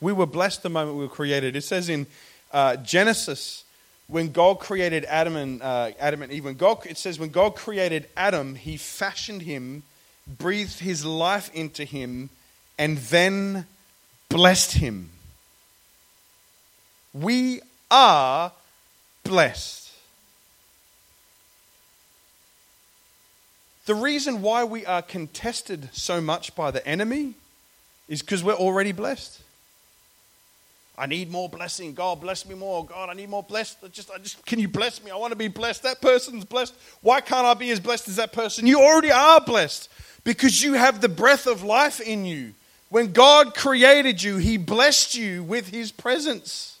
We 0.00 0.12
were 0.12 0.26
blessed 0.26 0.62
the 0.62 0.68
moment 0.68 0.96
we 0.96 1.04
were 1.04 1.08
created. 1.08 1.56
It 1.56 1.62
says 1.62 1.88
in 1.88 2.06
uh, 2.52 2.76
Genesis, 2.76 3.64
when 4.06 4.32
God 4.32 4.58
created 4.58 5.04
Adam 5.06 5.36
and 5.36 5.62
uh, 5.62 5.90
Adam 5.98 6.22
and 6.22 6.32
Eve, 6.32 6.44
when 6.44 6.54
God, 6.54 6.84
it 6.86 6.98
says 6.98 7.18
when 7.18 7.30
God 7.30 7.56
created 7.56 8.08
Adam, 8.16 8.54
He 8.54 8.76
fashioned 8.76 9.42
him, 9.42 9.82
breathed 10.26 10.80
His 10.80 11.04
life 11.04 11.50
into 11.54 11.84
him, 11.84 12.30
and 12.78 12.98
then 12.98 13.66
blessed 14.28 14.72
him. 14.72 15.10
We 17.12 17.60
are 17.90 18.52
blessed. 19.22 19.92
The 23.86 23.94
reason 23.94 24.42
why 24.42 24.64
we 24.64 24.84
are 24.86 25.02
contested 25.02 25.90
so 25.92 26.20
much 26.20 26.56
by 26.56 26.70
the 26.70 26.86
enemy 26.86 27.34
is 28.08 28.22
because 28.22 28.42
we're 28.42 28.54
already 28.54 28.92
blessed. 28.92 29.43
I 30.96 31.06
need 31.06 31.30
more 31.30 31.48
blessing. 31.48 31.92
God, 31.92 32.20
bless 32.20 32.46
me 32.46 32.54
more. 32.54 32.86
God, 32.86 33.10
I 33.10 33.14
need 33.14 33.28
more 33.28 33.42
blessed. 33.42 33.78
Just, 33.92 34.10
I 34.10 34.18
just, 34.18 34.44
can 34.46 34.60
you 34.60 34.68
bless 34.68 35.02
me? 35.02 35.10
I 35.10 35.16
want 35.16 35.32
to 35.32 35.36
be 35.36 35.48
blessed. 35.48 35.82
That 35.82 36.00
person's 36.00 36.44
blessed. 36.44 36.74
Why 37.00 37.20
can't 37.20 37.46
I 37.46 37.54
be 37.54 37.70
as 37.70 37.80
blessed 37.80 38.08
as 38.08 38.16
that 38.16 38.32
person? 38.32 38.66
You 38.66 38.80
already 38.80 39.10
are 39.10 39.40
blessed 39.40 39.88
because 40.22 40.62
you 40.62 40.74
have 40.74 41.00
the 41.00 41.08
breath 41.08 41.46
of 41.46 41.64
life 41.64 42.00
in 42.00 42.24
you. 42.24 42.54
When 42.90 43.12
God 43.12 43.54
created 43.54 44.22
you, 44.22 44.36
He 44.36 44.56
blessed 44.56 45.16
you 45.16 45.42
with 45.42 45.68
His 45.68 45.90
presence 45.90 46.78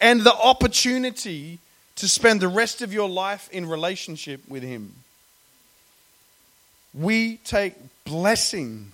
and 0.00 0.20
the 0.20 0.34
opportunity 0.34 1.58
to 1.96 2.08
spend 2.08 2.40
the 2.40 2.48
rest 2.48 2.82
of 2.82 2.92
your 2.92 3.08
life 3.08 3.48
in 3.50 3.66
relationship 3.66 4.48
with 4.48 4.62
Him. 4.62 4.94
We 6.94 7.38
take 7.38 7.74
blessing. 8.04 8.92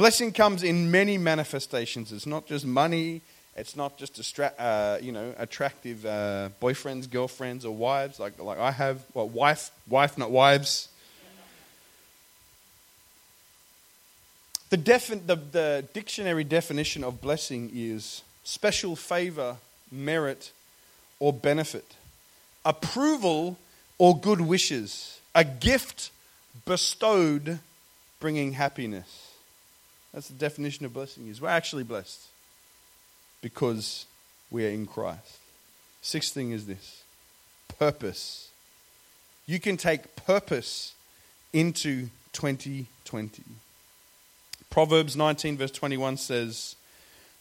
Blessing 0.00 0.32
comes 0.32 0.62
in 0.62 0.90
many 0.90 1.18
manifestations. 1.18 2.10
It's 2.10 2.24
not 2.24 2.46
just 2.46 2.64
money. 2.64 3.20
It's 3.54 3.76
not 3.76 3.98
just 3.98 4.18
a 4.38 4.58
uh, 4.58 4.98
you 5.02 5.12
know 5.12 5.34
attractive 5.36 6.06
uh, 6.06 6.48
boyfriends, 6.58 7.10
girlfriends, 7.10 7.66
or 7.66 7.76
wives 7.76 8.18
like 8.18 8.38
like 8.38 8.58
I 8.58 8.70
have. 8.70 9.04
Well, 9.12 9.28
wife, 9.28 9.70
wife, 9.86 10.16
not 10.16 10.30
wives. 10.30 10.88
The, 14.70 14.78
defi- 14.78 15.16
the, 15.16 15.36
the 15.36 15.84
dictionary 15.92 16.44
definition 16.44 17.04
of 17.04 17.20
blessing 17.20 17.70
is 17.74 18.22
special 18.42 18.96
favor, 18.96 19.58
merit, 19.92 20.50
or 21.18 21.34
benefit, 21.34 21.96
approval 22.64 23.58
or 23.98 24.18
good 24.18 24.40
wishes, 24.40 25.20
a 25.34 25.44
gift 25.44 26.10
bestowed 26.64 27.58
bringing 28.18 28.52
happiness. 28.52 29.29
That's 30.12 30.28
the 30.28 30.34
definition 30.34 30.84
of 30.84 30.92
blessing 30.92 31.28
is. 31.28 31.40
We're 31.40 31.48
actually 31.48 31.84
blessed 31.84 32.20
because 33.42 34.06
we 34.50 34.66
are 34.66 34.70
in 34.70 34.86
Christ. 34.86 35.38
Sixth 36.02 36.32
thing 36.32 36.52
is 36.52 36.66
this 36.66 37.02
purpose. 37.78 38.50
You 39.46 39.60
can 39.60 39.76
take 39.76 40.16
purpose 40.16 40.94
into 41.52 42.08
2020. 42.32 43.42
Proverbs 44.70 45.16
19, 45.16 45.56
verse 45.56 45.70
21 45.70 46.16
says, 46.16 46.76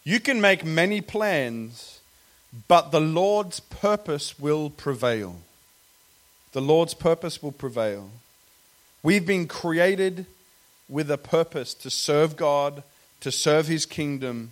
You 0.04 0.20
can 0.20 0.42
make 0.42 0.66
many 0.66 1.02
plans, 1.02 2.00
but 2.68 2.92
the 2.92 3.02
Lord's 3.02 3.60
purpose 3.60 4.40
will 4.40 4.70
prevail. 4.70 5.36
The 6.54 6.62
Lord's 6.62 6.96
purpose 6.96 7.44
will 7.44 7.52
prevail. 7.52 8.10
We've 9.04 9.26
been 9.26 9.48
created 9.48 10.26
with 10.90 11.10
a 11.12 11.18
purpose 11.18 11.74
to 11.76 11.90
serve 11.90 12.36
God, 12.36 12.84
to 13.22 13.32
serve 13.32 13.68
His 13.68 13.86
kingdom. 13.86 14.52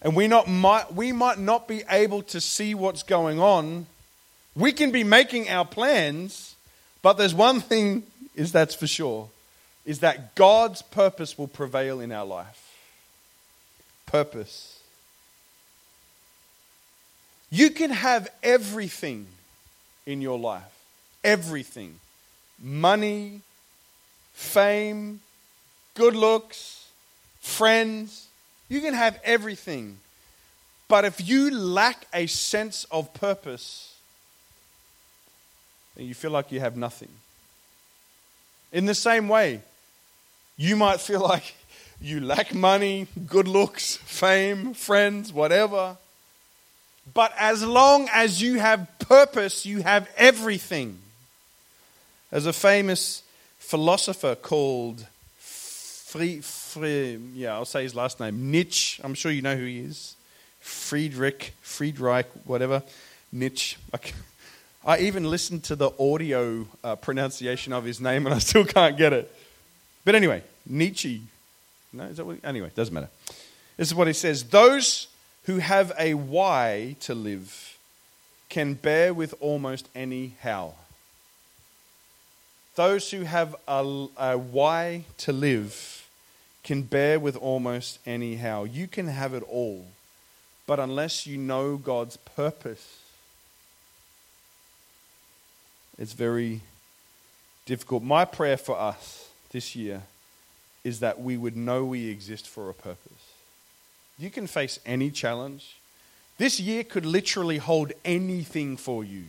And 0.00 0.16
we, 0.16 0.28
not, 0.28 0.48
might, 0.48 0.94
we 0.94 1.12
might 1.12 1.38
not 1.38 1.68
be 1.68 1.82
able 1.90 2.22
to 2.24 2.40
see 2.40 2.74
what's 2.74 3.02
going 3.02 3.40
on. 3.40 3.86
We 4.54 4.72
can 4.72 4.90
be 4.90 5.04
making 5.04 5.48
our 5.48 5.64
plans, 5.64 6.54
but 7.02 7.14
there's 7.14 7.34
one 7.34 7.60
thing 7.60 8.04
is 8.34 8.52
that's 8.52 8.74
for 8.74 8.86
sure, 8.86 9.28
is 9.84 10.00
that 10.00 10.34
God's 10.34 10.82
purpose 10.82 11.36
will 11.36 11.48
prevail 11.48 12.00
in 12.00 12.12
our 12.12 12.24
life. 12.24 12.76
Purpose. 14.06 14.80
You 17.50 17.70
can 17.70 17.90
have 17.90 18.28
everything 18.42 19.26
in 20.06 20.22
your 20.22 20.38
life. 20.38 20.62
Everything. 21.22 21.96
Money, 22.62 23.40
fame, 24.32 25.20
good 25.94 26.16
looks, 26.16 26.88
friends. 27.40 28.28
You 28.68 28.80
can 28.80 28.94
have 28.94 29.18
everything. 29.24 29.98
But 30.88 31.04
if 31.04 31.26
you 31.26 31.50
lack 31.50 32.06
a 32.12 32.26
sense 32.26 32.84
of 32.90 33.12
purpose, 33.14 33.94
then 35.96 36.06
you 36.06 36.14
feel 36.14 36.30
like 36.30 36.52
you 36.52 36.60
have 36.60 36.76
nothing. 36.76 37.08
In 38.72 38.86
the 38.86 38.94
same 38.94 39.28
way, 39.28 39.60
you 40.56 40.76
might 40.76 41.00
feel 41.00 41.20
like 41.34 41.54
you 42.00 42.20
lack 42.20 42.54
money, 42.54 43.06
good 43.26 43.48
looks, 43.48 43.96
fame, 43.96 44.74
friends, 44.74 45.32
whatever. 45.32 45.96
But 47.14 47.32
as 47.38 47.64
long 47.64 48.08
as 48.12 48.40
you 48.40 48.58
have 48.58 48.88
purpose, 48.98 49.66
you 49.66 49.82
have 49.82 50.08
everything. 50.16 50.98
As 52.30 52.46
a 52.46 52.52
famous 52.52 53.22
philosopher 53.58 54.34
called 54.34 55.06
Fri, 56.12 56.42
Fri, 56.42 57.18
yeah, 57.32 57.54
I'll 57.54 57.64
say 57.64 57.84
his 57.84 57.94
last 57.94 58.20
name, 58.20 58.50
Nietzsche. 58.50 59.00
I'm 59.02 59.14
sure 59.14 59.32
you 59.32 59.40
know 59.40 59.56
who 59.56 59.64
he 59.64 59.78
is. 59.78 60.14
Friedrich, 60.60 61.54
Friedreich, 61.64 62.26
whatever, 62.44 62.82
Nietzsche. 63.32 63.78
I 64.84 64.98
even 64.98 65.30
listened 65.30 65.64
to 65.64 65.74
the 65.74 65.90
audio 65.98 66.66
uh, 66.84 66.96
pronunciation 66.96 67.72
of 67.72 67.84
his 67.84 67.98
name 67.98 68.26
and 68.26 68.34
I 68.34 68.40
still 68.40 68.66
can't 68.66 68.98
get 68.98 69.14
it. 69.14 69.34
But 70.04 70.14
anyway, 70.14 70.42
Nietzsche. 70.66 71.22
No, 71.94 72.04
is 72.04 72.18
that 72.18 72.26
what? 72.26 72.36
Anyway, 72.44 72.70
doesn't 72.74 72.92
matter. 72.92 73.08
This 73.78 73.88
is 73.88 73.94
what 73.94 74.06
he 74.06 74.12
says 74.12 74.44
Those 74.44 75.06
who 75.44 75.60
have 75.60 75.92
a 75.98 76.12
why 76.12 76.96
to 77.00 77.14
live 77.14 77.78
can 78.50 78.74
bear 78.74 79.14
with 79.14 79.34
almost 79.40 79.88
any 79.94 80.34
how. 80.42 80.74
Those 82.74 83.10
who 83.10 83.22
have 83.22 83.56
a, 83.66 84.08
a 84.18 84.36
why 84.36 85.04
to 85.16 85.32
live 85.32 86.00
can 86.62 86.82
bear 86.82 87.18
with 87.18 87.36
almost 87.36 87.98
anyhow. 88.06 88.64
You 88.64 88.86
can 88.86 89.08
have 89.08 89.34
it 89.34 89.42
all, 89.48 89.86
but 90.66 90.78
unless 90.78 91.26
you 91.26 91.36
know 91.36 91.76
God's 91.76 92.16
purpose, 92.16 93.00
it's 95.98 96.12
very 96.12 96.60
difficult. 97.66 98.02
My 98.02 98.24
prayer 98.24 98.56
for 98.56 98.78
us 98.78 99.28
this 99.50 99.74
year 99.76 100.02
is 100.84 101.00
that 101.00 101.20
we 101.20 101.36
would 101.36 101.56
know 101.56 101.84
we 101.84 102.08
exist 102.08 102.48
for 102.48 102.70
a 102.70 102.74
purpose. 102.74 103.32
You 104.18 104.30
can 104.30 104.46
face 104.46 104.78
any 104.84 105.10
challenge. 105.10 105.76
This 106.38 106.58
year 106.58 106.84
could 106.84 107.06
literally 107.06 107.58
hold 107.58 107.92
anything 108.04 108.76
for 108.76 109.04
you. 109.04 109.24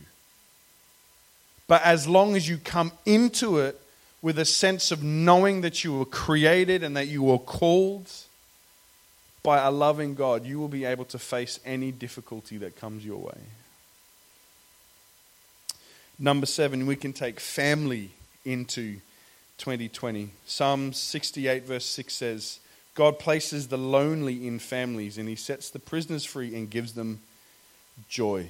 But 1.66 1.82
as 1.82 2.06
long 2.08 2.36
as 2.36 2.48
you 2.48 2.58
come 2.58 2.92
into 3.06 3.58
it 3.58 3.80
with 4.24 4.38
a 4.38 4.44
sense 4.46 4.90
of 4.90 5.02
knowing 5.02 5.60
that 5.60 5.84
you 5.84 5.98
were 5.98 6.06
created 6.06 6.82
and 6.82 6.96
that 6.96 7.08
you 7.08 7.22
were 7.22 7.38
called 7.38 8.10
by 9.42 9.58
a 9.58 9.70
loving 9.70 10.14
God, 10.14 10.46
you 10.46 10.58
will 10.58 10.66
be 10.66 10.86
able 10.86 11.04
to 11.04 11.18
face 11.18 11.60
any 11.62 11.92
difficulty 11.92 12.56
that 12.56 12.74
comes 12.74 13.04
your 13.04 13.18
way. 13.18 13.36
Number 16.18 16.46
seven, 16.46 16.86
we 16.86 16.96
can 16.96 17.12
take 17.12 17.38
family 17.38 18.12
into 18.46 18.94
2020. 19.58 20.30
Psalm 20.46 20.94
68, 20.94 21.64
verse 21.64 21.84
6 21.84 22.14
says, 22.14 22.60
God 22.94 23.18
places 23.18 23.68
the 23.68 23.76
lonely 23.76 24.46
in 24.46 24.58
families 24.58 25.18
and 25.18 25.28
he 25.28 25.36
sets 25.36 25.68
the 25.68 25.78
prisoners 25.78 26.24
free 26.24 26.54
and 26.54 26.70
gives 26.70 26.94
them 26.94 27.20
joy. 28.08 28.46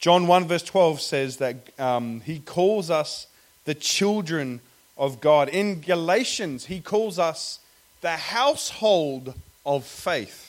John 0.00 0.26
1, 0.26 0.46
verse 0.46 0.64
12 0.64 1.00
says 1.00 1.38
that 1.38 1.56
um, 1.80 2.20
he 2.20 2.40
calls 2.40 2.90
us 2.90 3.26
the 3.66 3.74
children 3.74 4.60
of 4.96 5.20
God. 5.20 5.50
In 5.50 5.80
Galatians, 5.80 6.66
he 6.66 6.80
calls 6.80 7.18
us 7.18 7.60
the 8.00 8.16
household 8.16 9.34
of 9.66 9.84
faith. 9.84 10.44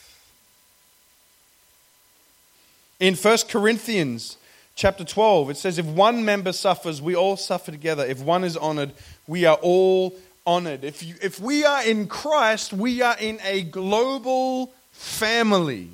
In 2.99 3.15
1 3.15 3.37
Corinthians 3.49 4.37
chapter 4.75 5.03
12, 5.03 5.51
it 5.51 5.57
says, 5.57 5.77
If 5.77 5.85
one 5.85 6.23
member 6.23 6.53
suffers, 6.53 7.01
we 7.01 7.15
all 7.15 7.37
suffer 7.37 7.71
together. 7.71 8.05
If 8.05 8.21
one 8.21 8.43
is 8.43 8.55
honored, 8.55 8.93
we 9.27 9.45
are 9.45 9.57
all 9.61 10.15
honored. 10.45 10.83
If, 10.83 11.03
you, 11.03 11.15
if 11.21 11.39
we 11.39 11.65
are 11.65 11.83
in 11.83 12.07
Christ, 12.07 12.73
we 12.73 13.01
are 13.01 13.17
in 13.19 13.39
a 13.43 13.63
global 13.63 14.71
family. 14.91 15.89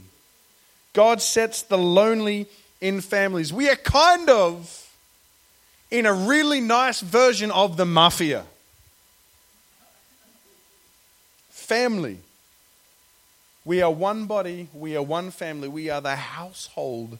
God 0.94 1.22
sets 1.22 1.64
the 1.64 1.78
lonely 1.78 2.48
in 2.80 3.02
families. 3.02 3.52
We 3.52 3.70
are 3.70 3.76
kind 3.76 4.30
of 4.30 4.83
in 5.94 6.08
a 6.08 6.14
really 6.14 6.60
nice 6.60 7.02
version 7.02 7.52
of 7.52 7.78
the 7.78 7.86
mafia. 7.86 8.46
Family. 11.52 12.18
We 13.64 13.84
are 13.84 13.92
one 13.92 14.26
body, 14.26 14.70
we 14.74 14.98
are 14.98 15.04
one 15.04 15.30
family, 15.30 15.68
we 15.68 15.92
are 15.92 16.02
the 16.02 16.16
household 16.16 17.20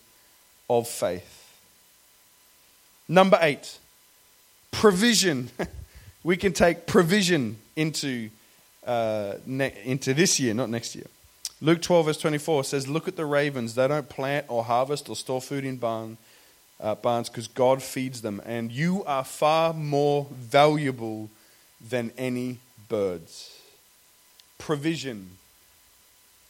of 0.68 0.88
faith. 0.88 1.56
Number 3.08 3.38
eight, 3.42 3.78
provision. 4.72 5.52
we 6.24 6.36
can 6.36 6.52
take 6.52 6.88
provision 6.88 7.58
into, 7.76 8.32
uh, 8.88 9.36
ne- 9.46 9.82
into 9.86 10.16
this 10.16 10.40
year, 10.40 10.56
not 10.56 10.72
next 10.72 10.96
year. 10.96 11.06
Luke 11.62 11.82
12, 11.82 12.08
verse 12.08 12.18
24 12.18 12.64
says, 12.64 12.88
Look 12.88 13.08
at 13.08 13.18
the 13.18 13.26
ravens. 13.26 13.76
They 13.76 13.88
don't 13.88 14.10
plant 14.10 14.48
or 14.50 14.64
harvest 14.64 15.10
or 15.10 15.16
store 15.16 15.42
food 15.42 15.64
in 15.64 15.78
barn, 15.78 16.18
uh, 16.80 16.96
barns 16.96 17.30
because 17.30 17.48
God 17.48 17.82
feeds 17.82 18.22
them. 18.22 18.42
And 18.46 18.72
you 18.72 19.04
are 19.06 19.24
far 19.24 19.74
more 19.74 20.28
valuable 20.32 21.30
than 21.90 22.12
any 22.18 22.60
birds. 22.90 23.60
Provision. 24.58 25.38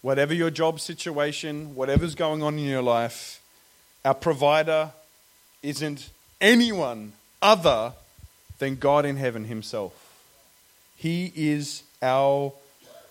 Whatever 0.01 0.33
your 0.33 0.49
job 0.49 0.79
situation, 0.79 1.75
whatever's 1.75 2.15
going 2.15 2.43
on 2.43 2.59
in 2.59 2.65
your 2.65 2.81
life, 2.81 3.41
our 4.03 4.13
provider 4.13 4.91
isn't 5.61 6.09
anyone 6.41 7.13
other 7.41 7.93
than 8.59 8.75
God 8.75 9.05
in 9.05 9.15
heaven 9.15 9.45
Himself. 9.45 9.93
He 10.97 11.31
is 11.35 11.83
our 12.01 12.53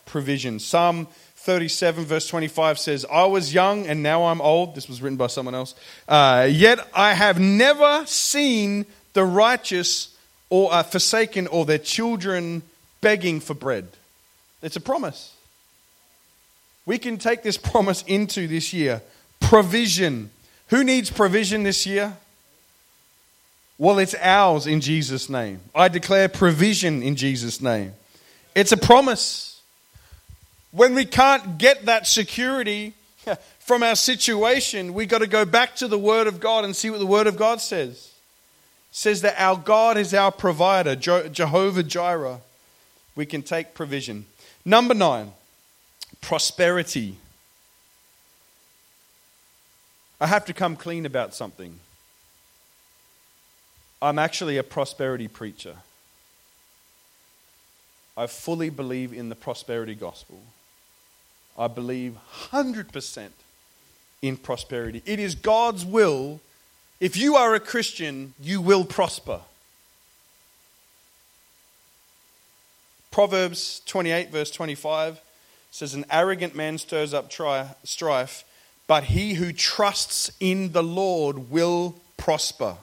provision. 0.07 0.59
Psalm 0.59 1.09
37, 1.43 2.05
verse 2.05 2.29
25 2.29 2.79
says, 2.79 3.05
I 3.11 3.25
was 3.25 3.53
young 3.53 3.87
and 3.87 4.03
now 4.03 4.27
I'm 4.27 4.41
old. 4.41 4.77
This 4.77 4.89
was 4.89 5.03
written 5.03 5.17
by 5.17 5.27
someone 5.27 5.57
else. 5.57 5.75
Uh, 6.07 6.49
yet 6.49 6.79
I 6.95 7.15
have 7.15 7.41
never 7.41 8.07
seen 8.07 8.87
the 9.13 9.25
righteous 9.25 10.17
or 10.51 10.73
uh, 10.73 10.85
forsaken 10.85 11.49
or 11.49 11.65
their 11.65 11.79
children 11.79 12.63
begging 13.01 13.41
for 13.41 13.55
bread. 13.55 13.89
It's 14.63 14.77
a 14.77 14.81
promise. 14.81 15.35
We 16.87 16.99
can 16.99 17.19
take 17.19 17.43
this 17.43 17.57
promise 17.57 18.03
into 18.07 18.47
this 18.47 18.73
year. 18.73 19.03
Provision. 19.41 20.31
Who 20.69 20.85
needs 20.85 21.11
provision 21.11 21.65
this 21.65 21.87
year? 21.87 22.17
Well, 23.79 23.99
it's 23.99 24.15
ours 24.15 24.69
in 24.69 24.81
Jesus' 24.81 25.29
name. 25.29 25.61
I 25.75 25.89
declare 25.89 26.29
provision 26.29 27.03
in 27.03 27.17
Jesus' 27.17 27.61
name. 27.61 27.95
It's 28.55 28.71
a 28.71 28.77
promise. 28.77 29.52
When 30.73 30.95
we 30.95 31.05
can't 31.05 31.59
get 31.59 31.85
that 31.85 32.07
security 32.07 32.95
from 33.59 33.83
our 33.83 33.95
situation, 33.95 34.95
we 34.95 35.07
got 35.07 35.19
to 35.19 35.27
go 35.27 35.45
back 35.45 35.77
to 35.77 35.89
the 35.89 35.99
Word 35.99 36.27
of 36.27 36.41
God 36.41 36.65
and 36.65 36.75
see 36.75 36.91
what 36.91 36.99
the 36.99 37.07
Word 37.07 37.27
of 37.27 37.37
God 37.37 37.61
says. 37.61 37.91
It 38.91 38.97
says 38.97 39.21
that 39.23 39.35
our 39.39 39.57
God 39.57 39.97
is 39.97 40.15
our 40.15 40.33
provider, 40.33 40.97
Jehovah 40.97 41.83
Jireh. 41.83 42.41
We 43.15 43.27
can 43.27 43.43
take 43.43 43.75
provision. 43.75 44.25
Number 44.65 44.95
nine, 44.95 45.33
prosperity. 46.21 47.17
I 50.21 50.27
have 50.27 50.47
to 50.47 50.55
come 50.55 50.77
clean 50.77 51.05
about 51.05 51.35
something. 51.35 51.79
I'm 54.01 54.19
actually 54.19 54.57
a 54.57 54.63
prosperity 54.63 55.29
preacher. 55.29 55.77
I 58.17 58.27
fully 58.27 58.71
believe 58.71 59.13
in 59.13 59.29
the 59.29 59.35
prosperity 59.35 59.95
gospel. 59.95 60.41
I 61.57 61.69
believe 61.69 62.17
100% 62.51 63.29
in 64.23 64.37
prosperity. 64.37 65.03
It 65.05 65.19
is 65.19 65.35
God's 65.35 65.85
will. 65.85 66.41
If 67.01 67.17
you 67.17 67.37
are 67.37 67.55
a 67.55 67.61
Christian, 67.61 68.35
you 68.41 68.61
will 68.61 68.85
prosper. 68.85 69.41
Proverbs 73.11 73.83
28, 73.87 74.31
verse 74.31 74.51
25 74.51 75.21
says, 75.71 75.95
An 75.95 76.07
arrogant 76.11 76.55
man 76.55 76.79
stirs 76.79 77.13
up 77.13 77.29
tri- 77.29 77.75
strife, 77.85 78.45
but 78.87 79.05
he 79.05 79.35
who 79.35 79.53
trusts 79.53 80.33
in 80.41 80.73
the 80.73 80.83
Lord 80.83 81.51
will 81.51 81.97
prosper. 82.17 82.77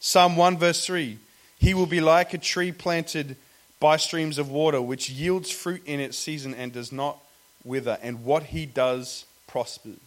Psalm 0.00 0.36
1, 0.36 0.56
verse 0.56 0.86
3 0.86 1.18
He 1.58 1.74
will 1.74 1.86
be 1.86 2.00
like 2.00 2.32
a 2.32 2.38
tree 2.38 2.72
planted 2.72 3.36
by 3.78 3.98
streams 3.98 4.38
of 4.38 4.50
water, 4.50 4.80
which 4.80 5.10
yields 5.10 5.50
fruit 5.50 5.82
in 5.84 6.00
its 6.00 6.16
season 6.16 6.54
and 6.54 6.72
does 6.72 6.90
not 6.90 7.18
wither, 7.66 7.98
and 8.00 8.24
what 8.24 8.44
he 8.44 8.64
does 8.64 9.26
prospers. 9.46 9.98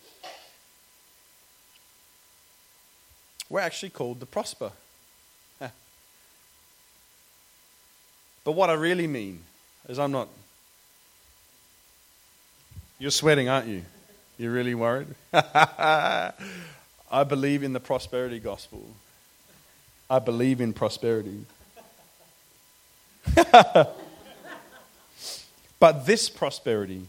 We're 3.50 3.60
actually 3.60 3.90
called 3.90 4.20
to 4.20 4.26
prosper. 4.26 4.72
But 8.46 8.54
what 8.54 8.70
I 8.70 8.74
really 8.74 9.06
mean 9.06 9.44
is, 9.88 10.00
I'm 10.00 10.12
not. 10.12 10.28
You're 12.98 13.12
sweating, 13.12 13.50
aren't 13.50 13.68
you? 13.68 13.84
You're 14.40 14.54
really 14.54 14.74
worried? 14.74 15.08
I 15.34 16.34
believe 17.28 17.64
in 17.64 17.74
the 17.74 17.80
prosperity 17.80 18.40
gospel. 18.40 18.82
I 20.10 20.20
believe 20.20 20.62
in 20.62 20.74
prosperity. 20.74 21.46
but 25.80 26.06
this 26.06 26.30
prosperity, 26.30 27.06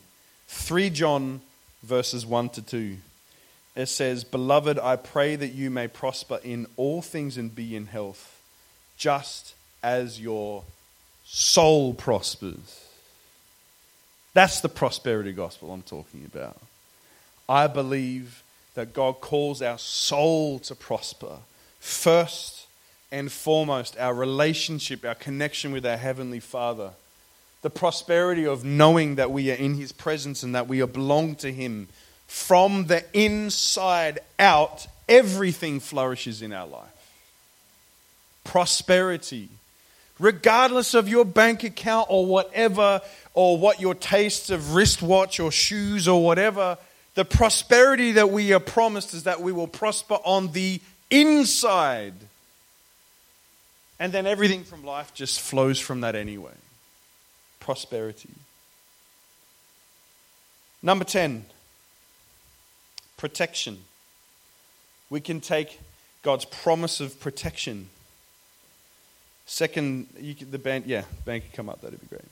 3 0.52 0.90
John 0.90 1.40
verses 1.84 2.26
1 2.26 2.48
to 2.50 2.62
2, 2.62 2.96
it 3.76 3.86
says, 3.86 4.24
Beloved, 4.24 4.80
I 4.80 4.96
pray 4.96 5.36
that 5.36 5.54
you 5.54 5.70
may 5.70 5.86
prosper 5.86 6.40
in 6.42 6.66
all 6.76 7.02
things 7.02 7.36
and 7.36 7.54
be 7.54 7.76
in 7.76 7.86
health, 7.86 8.42
just 8.98 9.54
as 9.80 10.20
your 10.20 10.64
soul 11.24 11.94
prospers. 11.94 12.84
That's 14.34 14.60
the 14.60 14.68
prosperity 14.68 15.32
gospel 15.32 15.72
I'm 15.72 15.82
talking 15.82 16.24
about. 16.24 16.60
I 17.48 17.68
believe 17.68 18.42
that 18.74 18.92
God 18.92 19.20
calls 19.20 19.62
our 19.62 19.78
soul 19.78 20.58
to 20.60 20.74
prosper. 20.74 21.38
First 21.78 22.66
and 23.12 23.30
foremost, 23.30 23.96
our 23.98 24.14
relationship, 24.14 25.04
our 25.04 25.14
connection 25.14 25.70
with 25.70 25.86
our 25.86 25.96
Heavenly 25.96 26.40
Father. 26.40 26.90
The 27.62 27.70
prosperity 27.70 28.46
of 28.46 28.64
knowing 28.64 29.16
that 29.16 29.30
we 29.30 29.50
are 29.50 29.56
in 29.56 29.74
His 29.74 29.92
presence 29.92 30.42
and 30.42 30.54
that 30.54 30.68
we 30.68 30.84
belong 30.84 31.34
to 31.36 31.52
Him. 31.52 31.88
From 32.26 32.86
the 32.86 33.04
inside 33.12 34.20
out, 34.38 34.86
everything 35.08 35.80
flourishes 35.80 36.42
in 36.42 36.52
our 36.52 36.66
life. 36.66 36.86
Prosperity 38.44 39.48
regardless 40.20 40.94
of 40.94 41.08
your 41.08 41.24
bank 41.24 41.64
account 41.64 42.06
or 42.08 42.24
whatever, 42.24 43.00
or 43.34 43.58
what 43.58 43.80
your 43.80 43.94
tastes 43.94 44.50
of 44.50 44.74
wristwatch 44.74 45.40
or 45.40 45.50
shoes 45.50 46.06
or 46.06 46.22
whatever, 46.22 46.78
the 47.14 47.24
prosperity 47.24 48.12
that 48.12 48.30
we 48.30 48.52
are 48.52 48.60
promised 48.60 49.14
is 49.14 49.24
that 49.24 49.40
we 49.40 49.50
will 49.50 49.66
prosper 49.66 50.18
on 50.24 50.52
the 50.52 50.80
inside. 51.10 52.14
And 53.98 54.12
then 54.12 54.26
everything 54.26 54.62
from 54.62 54.84
life 54.84 55.12
just 55.12 55.40
flows 55.40 55.80
from 55.80 56.02
that 56.02 56.14
anyway. 56.14 56.52
Prosperity. 57.70 58.30
Number 60.82 61.04
10, 61.04 61.44
protection. 63.16 63.84
We 65.08 65.20
can 65.20 65.40
take 65.40 65.78
God's 66.24 66.44
promise 66.44 67.00
of 67.00 67.20
protection 67.20 67.88
Second, 69.46 70.06
the 70.50 70.58
band, 70.58 70.86
yeah, 70.86 71.02
band 71.24 71.42
can 71.42 71.50
come 71.52 71.68
up. 71.68 71.80
That'd 71.80 72.00
be 72.00 72.06
great. 72.06 72.22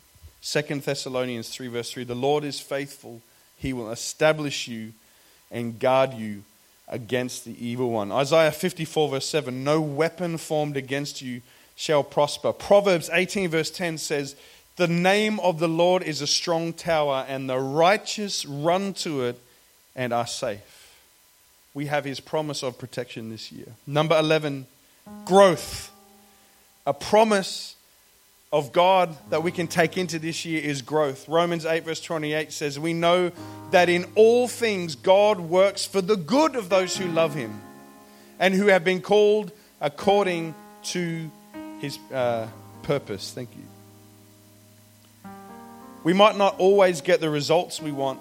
Second 0.40 0.83
Thessalonians 0.83 1.48
three 1.48 1.66
verse 1.66 1.90
three: 1.90 2.05
The 2.05 2.14
Lord 2.14 2.44
is 2.44 2.61
faithful; 2.61 3.20
He 3.57 3.72
will 3.72 3.90
establish 3.90 4.68
you 4.68 4.92
and 5.51 5.81
guard 5.81 6.14
you 6.14 6.44
against 6.87 7.44
the 7.44 7.57
evil 7.59 7.90
one. 7.90 8.12
Isaiah 8.12 8.53
fifty 8.53 8.85
four 8.85 9.09
verse 9.09 9.27
seven: 9.27 9.64
No 9.64 9.81
weapon 9.81 10.38
formed 10.38 10.77
against 10.77 11.20
you 11.20 11.42
shall 11.74 12.05
prosper. 12.05 12.53
Proverbs 12.53 13.11
eighteen 13.12 13.51
verse 13.51 13.72
ten 13.72 13.98
says, 13.98 14.37
The 14.79 14.88
name 14.88 15.38
of 15.41 15.59
the 15.59 15.69
Lord 15.69 16.03
is 16.03 16.23
a 16.23 16.27
strong 16.27 16.73
tower, 16.73 17.27
and 17.29 17.51
the 17.51 17.59
righteous 17.59 18.47
run 18.47 18.95
to 18.95 19.25
it 19.25 19.38
and 19.95 20.12
are 20.12 20.27
safe. 20.27 20.97
We 21.75 21.87
have 21.87 22.05
His 22.05 22.21
promise 22.21 22.62
of 22.62 22.79
protection 22.79 23.29
this 23.29 23.53
year. 23.53 23.67
Number 23.87 24.19
eleven, 24.19 24.67
growth 25.25 25.91
a 26.88 26.95
promise 26.95 27.77
of 28.51 28.73
God 28.73 29.14
that 29.29 29.43
we 29.43 29.53
can 29.53 29.67
take 29.67 29.99
into 29.99 30.19
this 30.19 30.47
year 30.47 30.62
is 30.62 30.81
growth. 30.81 31.29
Romans 31.29 31.67
8, 31.67 31.85
verse 31.85 32.01
28 32.01 32.51
says, 32.51 32.79
We 32.79 32.95
know 32.95 33.31
that 33.73 33.91
in 33.91 34.07
all 34.14 34.49
things 34.49 34.95
God 34.95 35.38
works 35.38 35.85
for 35.85 36.01
the 36.01 36.17
good 36.17 36.57
of 36.57 36.71
those 36.71 36.97
who 36.97 37.07
love 37.09 37.35
him 37.35 37.61
and 38.38 38.55
who 38.55 38.69
have 38.69 38.85
been 38.85 39.03
called 39.03 39.53
according 39.83 40.55
to 40.85 41.31
his 41.81 41.99
uh, 42.11 42.49
purpose. 42.85 43.33
Thank 43.33 43.51
you. 43.55 43.64
We 46.09 46.14
might 46.14 46.38
not 46.38 46.59
always 46.59 47.03
get 47.03 47.21
the 47.21 47.29
results 47.29 47.83
we 47.83 47.92
want. 47.92 48.18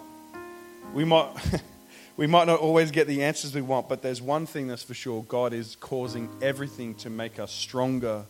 We 0.93 1.06
might, 1.06 1.32
we 2.17 2.28
might 2.28 2.45
not 2.45 2.60
always 2.60 2.91
get 2.91 3.08
the 3.08 3.23
answers 3.23 3.56
we 3.56 3.62
want, 3.62 3.88
but 3.88 4.02
there's 4.02 4.21
one 4.21 4.45
thing 4.45 4.67
that's 4.67 4.84
for 4.84 4.93
sure 4.93 5.23
God 5.30 5.54
is 5.54 5.78
causing 5.78 6.28
everything 6.41 6.95
to 6.95 7.10
make 7.10 7.39
us 7.39 7.50
stronger 7.50 8.26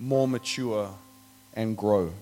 more 0.00 0.26
mature, 0.26 0.92
and 1.54 1.76
grow. 1.76 2.12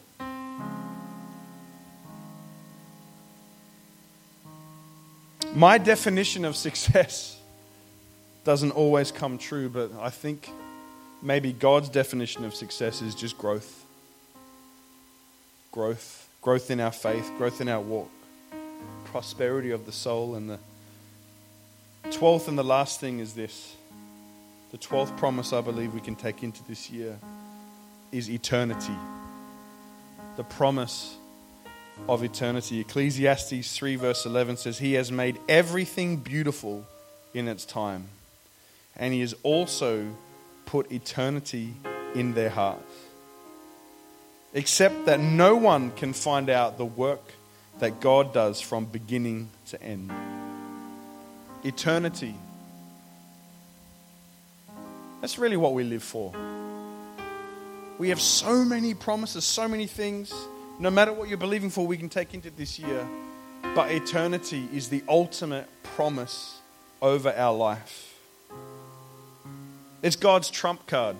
My 5.54 5.78
definition 5.78 6.44
of 6.44 6.56
success 6.56 7.40
doesn't 8.44 8.72
always 8.72 9.10
come 9.10 9.38
true, 9.38 9.70
but 9.70 9.92
I 9.98 10.10
think 10.10 10.50
maybe 11.22 11.54
God's 11.54 11.88
definition 11.88 12.44
of 12.44 12.54
success 12.54 13.00
is 13.00 13.14
just 13.14 13.38
growth. 13.38 13.86
Growth. 15.72 16.25
Growth 16.46 16.70
in 16.70 16.78
our 16.78 16.92
faith, 16.92 17.28
growth 17.38 17.60
in 17.60 17.68
our 17.68 17.80
walk, 17.80 18.08
prosperity 19.06 19.72
of 19.72 19.84
the 19.84 19.90
soul. 19.90 20.36
And 20.36 20.48
the 20.48 20.60
twelfth 22.12 22.46
and 22.46 22.56
the 22.56 22.62
last 22.62 23.00
thing 23.00 23.18
is 23.18 23.34
this 23.34 23.74
the 24.70 24.78
twelfth 24.78 25.16
promise 25.16 25.52
I 25.52 25.60
believe 25.60 25.92
we 25.92 26.00
can 26.00 26.14
take 26.14 26.44
into 26.44 26.62
this 26.68 26.88
year 26.88 27.18
is 28.12 28.30
eternity. 28.30 28.94
The 30.36 30.44
promise 30.44 31.16
of 32.08 32.22
eternity. 32.22 32.78
Ecclesiastes 32.78 33.76
3, 33.76 33.96
verse 33.96 34.24
11 34.24 34.58
says, 34.58 34.78
He 34.78 34.92
has 34.92 35.10
made 35.10 35.40
everything 35.48 36.18
beautiful 36.18 36.86
in 37.34 37.48
its 37.48 37.64
time, 37.64 38.06
and 38.94 39.12
He 39.12 39.20
has 39.22 39.34
also 39.42 40.06
put 40.64 40.92
eternity 40.92 41.74
in 42.14 42.34
their 42.34 42.50
hearts. 42.50 43.05
Except 44.56 45.04
that 45.04 45.20
no 45.20 45.54
one 45.54 45.90
can 45.90 46.14
find 46.14 46.48
out 46.48 46.78
the 46.78 46.84
work 46.86 47.20
that 47.78 48.00
God 48.00 48.32
does 48.32 48.58
from 48.58 48.86
beginning 48.86 49.50
to 49.66 49.82
end. 49.82 50.10
Eternity. 51.62 52.34
That's 55.20 55.36
really 55.38 55.58
what 55.58 55.74
we 55.74 55.84
live 55.84 56.02
for. 56.02 56.32
We 57.98 58.08
have 58.08 58.18
so 58.18 58.64
many 58.64 58.94
promises, 58.94 59.44
so 59.44 59.68
many 59.68 59.86
things. 59.86 60.32
No 60.78 60.88
matter 60.90 61.12
what 61.12 61.28
you're 61.28 61.36
believing 61.36 61.68
for, 61.68 61.86
we 61.86 61.98
can 61.98 62.08
take 62.08 62.32
into 62.32 62.48
this 62.48 62.78
year. 62.78 63.06
But 63.74 63.90
eternity 63.90 64.70
is 64.72 64.88
the 64.88 65.02
ultimate 65.06 65.68
promise 65.82 66.60
over 67.02 67.30
our 67.36 67.54
life. 67.54 68.14
It's 70.00 70.16
God's 70.16 70.48
trump 70.48 70.86
card. 70.86 71.16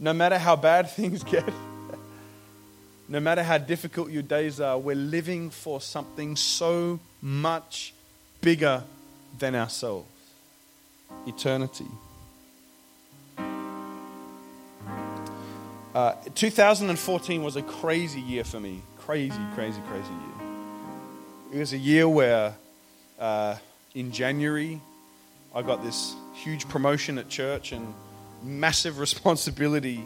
No 0.00 0.12
matter 0.14 0.38
how 0.38 0.56
bad 0.56 0.90
things 0.98 1.22
get, 1.22 1.48
no 3.08 3.20
matter 3.20 3.42
how 3.42 3.58
difficult 3.58 4.10
your 4.10 4.22
days 4.22 4.60
are, 4.60 4.78
we're 4.78 4.96
living 4.96 5.50
for 5.50 5.80
something 5.80 6.34
so 6.34 6.98
much 7.22 7.94
bigger 8.40 8.82
than 9.38 9.54
ourselves 9.54 10.08
eternity. 11.26 11.86
Uh, 15.92 16.14
2014 16.36 17.42
was 17.42 17.56
a 17.56 17.62
crazy 17.62 18.20
year 18.20 18.44
for 18.44 18.60
me. 18.60 18.80
Crazy, 19.00 19.40
crazy, 19.54 19.80
crazy 19.88 20.08
year. 20.08 20.48
It 21.54 21.58
was 21.58 21.72
a 21.72 21.78
year 21.78 22.08
where 22.08 22.54
uh, 23.18 23.56
in 23.94 24.12
January 24.12 24.80
I 25.52 25.62
got 25.62 25.82
this 25.82 26.14
huge 26.34 26.68
promotion 26.68 27.18
at 27.18 27.28
church 27.28 27.72
and 27.72 27.92
massive 28.42 28.98
responsibility. 28.98 30.04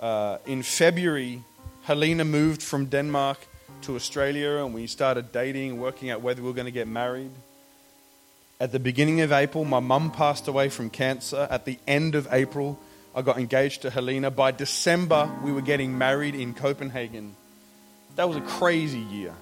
Uh, 0.00 0.38
in 0.46 0.62
February, 0.62 1.42
Helena 1.82 2.24
moved 2.24 2.62
from 2.62 2.86
Denmark 2.86 3.38
to 3.82 3.96
Australia 3.96 4.64
and 4.64 4.74
we 4.74 4.86
started 4.86 5.32
dating 5.32 5.80
working 5.80 6.10
out 6.10 6.20
whether 6.20 6.40
we 6.42 6.48
were 6.48 6.54
going 6.54 6.66
to 6.66 6.72
get 6.72 6.88
married. 6.88 7.30
At 8.60 8.70
the 8.70 8.78
beginning 8.78 9.20
of 9.22 9.32
April, 9.32 9.64
my 9.64 9.80
mum 9.80 10.12
passed 10.12 10.46
away 10.46 10.68
from 10.68 10.90
cancer. 10.90 11.48
At 11.50 11.64
the 11.64 11.78
end 11.86 12.14
of 12.14 12.28
April, 12.30 12.78
I 13.14 13.22
got 13.22 13.38
engaged 13.38 13.82
to 13.82 13.90
Helena. 13.90 14.30
By 14.30 14.52
December, 14.52 15.28
we 15.42 15.52
were 15.52 15.62
getting 15.62 15.98
married 15.98 16.36
in 16.36 16.54
Copenhagen. 16.54 17.34
That 18.14 18.28
was 18.28 18.36
a 18.36 18.40
crazy 18.40 19.00
year. 19.00 19.34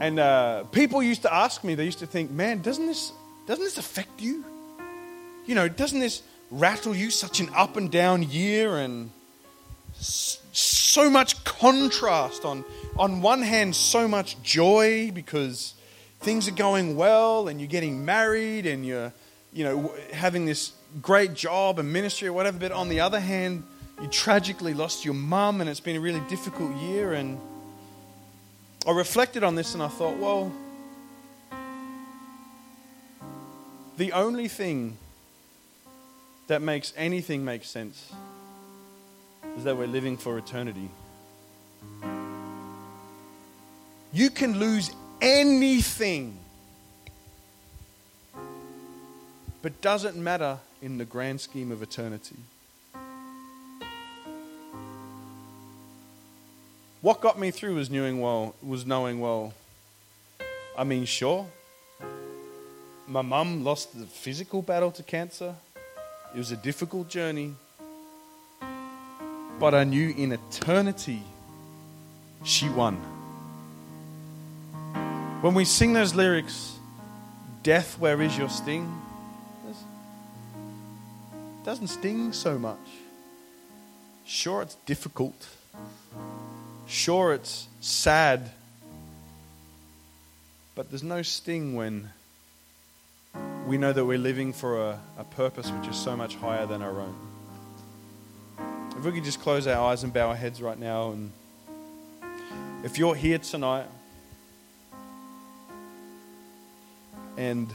And 0.00 0.18
uh, 0.18 0.64
people 0.64 1.02
used 1.02 1.22
to 1.22 1.34
ask 1.34 1.64
me, 1.64 1.74
they 1.74 1.84
used 1.84 1.98
to 1.98 2.06
think, 2.06 2.30
man, 2.30 2.62
doesn't 2.62 2.86
this, 2.86 3.12
doesn't 3.46 3.64
this 3.64 3.76
affect 3.78 4.20
you? 4.20 4.44
You 5.50 5.56
know, 5.56 5.66
doesn't 5.66 5.98
this 5.98 6.22
rattle 6.52 6.94
you? 6.94 7.10
Such 7.10 7.40
an 7.40 7.50
up 7.56 7.76
and 7.76 7.90
down 7.90 8.22
year 8.22 8.76
and 8.76 9.10
so 9.98 11.10
much 11.10 11.42
contrast. 11.42 12.44
On, 12.44 12.64
on 12.96 13.20
one 13.20 13.42
hand, 13.42 13.74
so 13.74 14.06
much 14.06 14.40
joy 14.44 15.10
because 15.10 15.74
things 16.20 16.46
are 16.46 16.52
going 16.52 16.94
well 16.94 17.48
and 17.48 17.60
you're 17.60 17.66
getting 17.66 18.04
married 18.04 18.64
and 18.64 18.86
you're, 18.86 19.12
you 19.52 19.64
know, 19.64 19.92
having 20.12 20.46
this 20.46 20.70
great 21.02 21.34
job 21.34 21.80
and 21.80 21.92
ministry 21.92 22.28
or 22.28 22.32
whatever. 22.32 22.60
But 22.60 22.70
on 22.70 22.88
the 22.88 23.00
other 23.00 23.18
hand, 23.18 23.64
you 24.00 24.06
tragically 24.06 24.72
lost 24.72 25.04
your 25.04 25.14
mum 25.14 25.60
and 25.60 25.68
it's 25.68 25.80
been 25.80 25.96
a 25.96 26.00
really 26.00 26.22
difficult 26.28 26.76
year 26.76 27.12
and 27.12 27.40
I 28.86 28.92
reflected 28.92 29.42
on 29.42 29.56
this 29.56 29.74
and 29.74 29.82
I 29.82 29.88
thought, 29.88 30.16
well, 30.16 30.52
the 33.96 34.12
only 34.12 34.46
thing 34.46 34.96
that 36.50 36.60
makes 36.60 36.92
anything 36.96 37.44
make 37.44 37.62
sense 37.62 38.10
is 39.56 39.62
that 39.62 39.76
we're 39.76 39.86
living 39.86 40.16
for 40.16 40.36
eternity. 40.36 40.90
You 44.12 44.30
can 44.30 44.58
lose 44.58 44.90
anything, 45.20 46.36
but 49.62 49.80
doesn't 49.80 50.16
matter 50.16 50.58
in 50.82 50.98
the 50.98 51.04
grand 51.04 51.40
scheme 51.40 51.70
of 51.70 51.84
eternity. 51.84 52.34
What 57.00 57.20
got 57.20 57.38
me 57.38 57.52
through 57.52 57.76
was 57.76 57.90
knowing 57.90 58.20
well 58.20 58.56
was 58.60 58.84
knowing 58.84 59.20
well. 59.20 59.54
I 60.76 60.82
mean, 60.82 61.04
sure. 61.04 61.46
My 63.06 63.22
mum 63.22 63.62
lost 63.62 63.96
the 63.96 64.06
physical 64.06 64.62
battle 64.62 64.90
to 64.90 65.04
cancer. 65.04 65.54
It 66.34 66.38
was 66.38 66.52
a 66.52 66.56
difficult 66.56 67.08
journey. 67.08 67.54
But 69.58 69.74
I 69.74 69.84
knew 69.84 70.14
in 70.16 70.32
eternity 70.32 71.22
she 72.44 72.68
won. 72.68 72.96
When 75.42 75.54
we 75.54 75.64
sing 75.64 75.92
those 75.92 76.14
lyrics, 76.14 76.76
Death, 77.62 77.98
where 77.98 78.22
is 78.22 78.38
your 78.38 78.48
sting? 78.48 78.90
Doesn't 81.62 81.88
sting 81.88 82.32
so 82.32 82.58
much. 82.58 82.78
Sure, 84.24 84.62
it's 84.62 84.76
difficult. 84.86 85.46
Sure, 86.86 87.34
it's 87.34 87.68
sad, 87.80 88.50
but 90.74 90.88
there's 90.88 91.02
no 91.02 91.20
sting 91.20 91.74
when 91.74 92.10
we 93.70 93.78
know 93.78 93.92
that 93.92 94.04
we're 94.04 94.18
living 94.18 94.52
for 94.52 94.84
a, 94.84 95.00
a, 95.16 95.22
purpose 95.22 95.70
which 95.70 95.88
is 95.88 95.94
so 95.94 96.16
much 96.16 96.34
higher 96.34 96.66
than 96.66 96.82
our 96.82 97.02
own. 97.02 97.14
If 98.98 99.04
we 99.04 99.12
could 99.12 99.22
just 99.22 99.40
close 99.40 99.68
our 99.68 99.92
eyes 99.92 100.02
and 100.02 100.12
bow 100.12 100.30
our 100.30 100.34
heads 100.34 100.60
right 100.60 100.76
now, 100.76 101.12
and 101.12 101.30
if 102.82 102.98
you're 102.98 103.14
here 103.14 103.38
tonight 103.38 103.86
and 107.36 107.72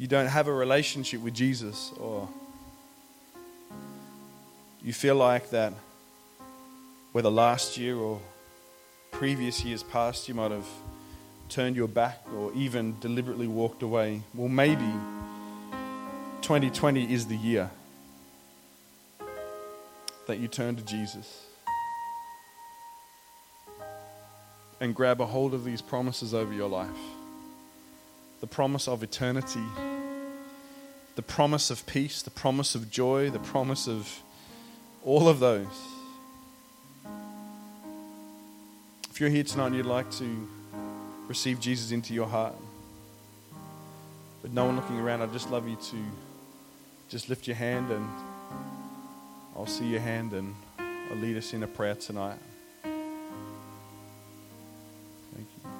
you 0.00 0.08
don't 0.08 0.26
have 0.26 0.48
a 0.48 0.52
relationship 0.52 1.20
with 1.20 1.34
Jesus 1.34 1.92
or 2.00 2.28
you 4.82 4.92
feel 4.92 5.14
like 5.14 5.50
that 5.50 5.72
whether 7.12 7.30
last 7.30 7.76
year 7.76 7.94
or 7.94 8.20
previous 9.12 9.64
years 9.64 9.84
past 9.84 10.26
you 10.26 10.34
might 10.34 10.50
have 10.50 10.66
turned 11.48 11.76
your 11.76 11.88
back 11.88 12.20
or 12.34 12.52
even 12.54 12.98
deliberately 13.00 13.46
walked 13.46 13.82
away, 13.82 14.22
well, 14.34 14.48
maybe 14.48 14.90
2020 16.42 17.12
is 17.12 17.26
the 17.26 17.36
year 17.36 17.70
that 20.26 20.38
you 20.38 20.48
turn 20.48 20.76
to 20.76 20.82
Jesus 20.82 21.46
and 24.80 24.94
grab 24.94 25.20
a 25.20 25.26
hold 25.26 25.54
of 25.54 25.64
these 25.64 25.80
promises 25.80 26.34
over 26.34 26.52
your 26.52 26.68
life 26.68 26.90
the 28.40 28.46
promise 28.46 28.86
of 28.86 29.02
eternity, 29.02 29.64
the 31.14 31.22
promise 31.22 31.70
of 31.70 31.86
peace, 31.86 32.20
the 32.20 32.30
promise 32.30 32.74
of 32.74 32.90
joy, 32.90 33.30
the 33.30 33.38
promise 33.38 33.88
of 33.88 34.20
all 35.02 35.26
of 35.26 35.40
those. 35.40 35.66
If 39.10 39.20
you're 39.20 39.30
here 39.30 39.42
tonight 39.42 39.68
and 39.68 39.76
you'd 39.76 39.86
like 39.86 40.10
to 40.12 40.46
receive 41.28 41.60
Jesus 41.60 41.92
into 41.92 42.14
your 42.14 42.26
heart, 42.26 42.54
with 44.42 44.52
no 44.52 44.66
one 44.66 44.76
looking 44.76 45.00
around, 45.00 45.22
I'd 45.22 45.32
just 45.32 45.50
love 45.50 45.68
you 45.68 45.76
to 45.76 45.96
just 47.08 47.28
lift 47.28 47.46
your 47.46 47.56
hand 47.56 47.90
and 47.90 48.08
I'll 49.56 49.66
see 49.66 49.86
your 49.86 50.00
hand 50.00 50.32
and 50.32 50.54
I'll 50.78 51.16
lead 51.16 51.36
us 51.36 51.52
in 51.52 51.62
a 51.62 51.66
prayer 51.66 51.94
tonight. 51.94 52.38
Thank 55.34 55.48
you. 55.56 55.70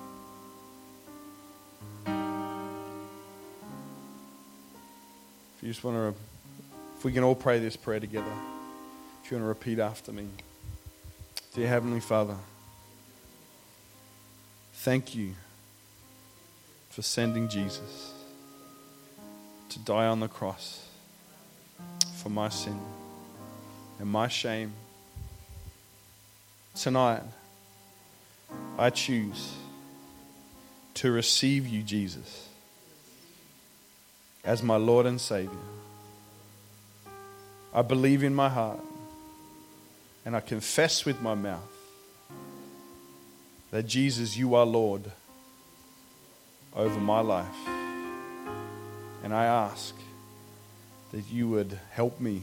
If 5.56 5.62
you 5.62 5.68
just 5.68 5.84
want 5.84 5.96
to, 5.96 6.14
if 6.96 7.04
we 7.04 7.12
can 7.12 7.22
all 7.24 7.34
pray 7.34 7.58
this 7.58 7.76
prayer 7.76 8.00
together. 8.00 8.32
If 9.24 9.30
you 9.30 9.38
want 9.38 9.44
to 9.44 9.48
repeat 9.48 9.78
after 9.80 10.12
me. 10.12 10.28
Dear 11.54 11.68
Heavenly 11.68 12.00
Father, 12.00 12.36
thank 14.86 15.16
you 15.16 15.34
for 16.90 17.02
sending 17.02 17.48
Jesus 17.48 18.14
to 19.68 19.80
die 19.80 20.06
on 20.06 20.20
the 20.20 20.28
cross 20.28 20.88
for 22.18 22.28
my 22.28 22.48
sin 22.48 22.78
and 23.98 24.08
my 24.08 24.28
shame. 24.28 24.72
Tonight, 26.76 27.24
I 28.78 28.90
choose 28.90 29.54
to 30.94 31.10
receive 31.10 31.66
you, 31.66 31.82
Jesus, 31.82 32.48
as 34.44 34.62
my 34.62 34.76
Lord 34.76 35.06
and 35.06 35.20
Savior. 35.20 35.66
I 37.74 37.82
believe 37.82 38.22
in 38.22 38.36
my 38.36 38.48
heart 38.48 38.84
and 40.24 40.36
I 40.36 40.38
confess 40.38 41.04
with 41.04 41.20
my 41.20 41.34
mouth 41.34 41.75
that 43.76 43.86
Jesus, 43.86 44.38
you 44.38 44.54
are 44.54 44.64
Lord 44.64 45.02
over 46.74 46.98
my 46.98 47.20
life. 47.20 47.68
And 49.22 49.34
I 49.34 49.44
ask 49.44 49.94
that 51.12 51.30
you 51.30 51.50
would 51.50 51.78
help 51.90 52.18
me 52.18 52.40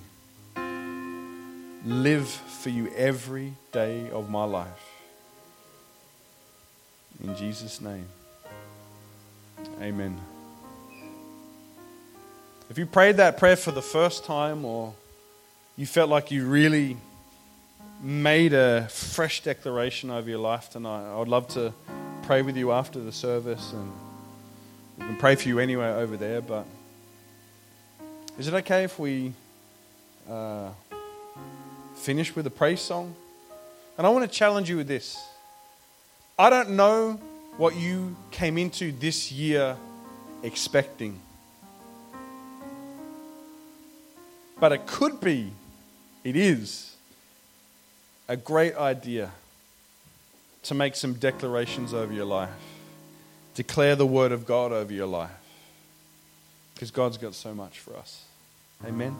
live 1.83 2.27
for 2.27 2.69
you 2.69 2.87
every 2.95 3.53
day 3.71 4.11
of 4.11 4.29
my 4.29 4.43
life. 4.43 4.85
In 7.23 7.35
Jesus' 7.35 7.81
name, 7.81 8.05
amen. 9.81 10.21
If 12.69 12.77
you 12.77 12.85
prayed 12.85 13.17
that 13.17 13.39
prayer 13.39 13.55
for 13.55 13.71
the 13.71 13.81
first 13.81 14.23
time 14.23 14.65
or 14.65 14.93
you 15.77 15.87
felt 15.87 16.11
like 16.11 16.29
you 16.29 16.45
really 16.45 16.95
made 18.03 18.51
a 18.51 18.85
fresh 18.89 19.41
declaration 19.43 20.11
over 20.11 20.29
your 20.29 20.39
life 20.39 20.69
tonight, 20.69 21.09
I 21.09 21.17
would 21.17 21.29
love 21.29 21.47
to 21.49 21.73
pray 22.23 22.41
with 22.41 22.57
you 22.57 22.73
after 22.73 22.99
the 22.99 23.13
service 23.13 23.71
and 23.71 23.91
we 24.97 25.05
can 25.05 25.15
pray 25.15 25.35
for 25.35 25.47
you 25.47 25.59
anyway 25.59 25.87
over 25.87 26.17
there. 26.17 26.41
But 26.41 26.65
is 28.37 28.49
it 28.49 28.53
okay 28.55 28.83
if 28.83 28.99
we 28.99 29.31
uh, 30.29 30.71
finish 31.95 32.35
with 32.35 32.45
a 32.45 32.49
praise 32.49 32.81
song? 32.81 33.15
And 33.97 34.05
I 34.05 34.09
want 34.09 34.29
to 34.29 34.37
challenge 34.37 34.69
you 34.69 34.77
with 34.77 34.87
this. 34.87 35.17
I 36.37 36.49
don't 36.49 36.71
know 36.71 37.13
what 37.55 37.77
you 37.77 38.17
came 38.31 38.57
into 38.57 38.91
this 38.91 39.31
year 39.31 39.77
expecting. 40.43 41.21
But 44.59 44.73
it 44.73 44.85
could 44.87 45.21
be, 45.21 45.53
it 46.25 46.35
is, 46.35 46.92
a 48.27 48.37
great 48.37 48.75
idea 48.75 49.31
to 50.63 50.73
make 50.73 50.95
some 50.95 51.13
declarations 51.13 51.93
over 51.93 52.13
your 52.13 52.25
life, 52.25 52.49
declare 53.53 53.95
the 53.95 54.05
word 54.05 54.31
of 54.31 54.45
God 54.45 54.71
over 54.71 54.93
your 54.93 55.07
life, 55.07 55.31
because 56.73 56.91
God's 56.91 57.17
got 57.17 57.35
so 57.35 57.53
much 57.53 57.79
for 57.79 57.95
us. 57.97 58.23
Amen. 58.85 59.15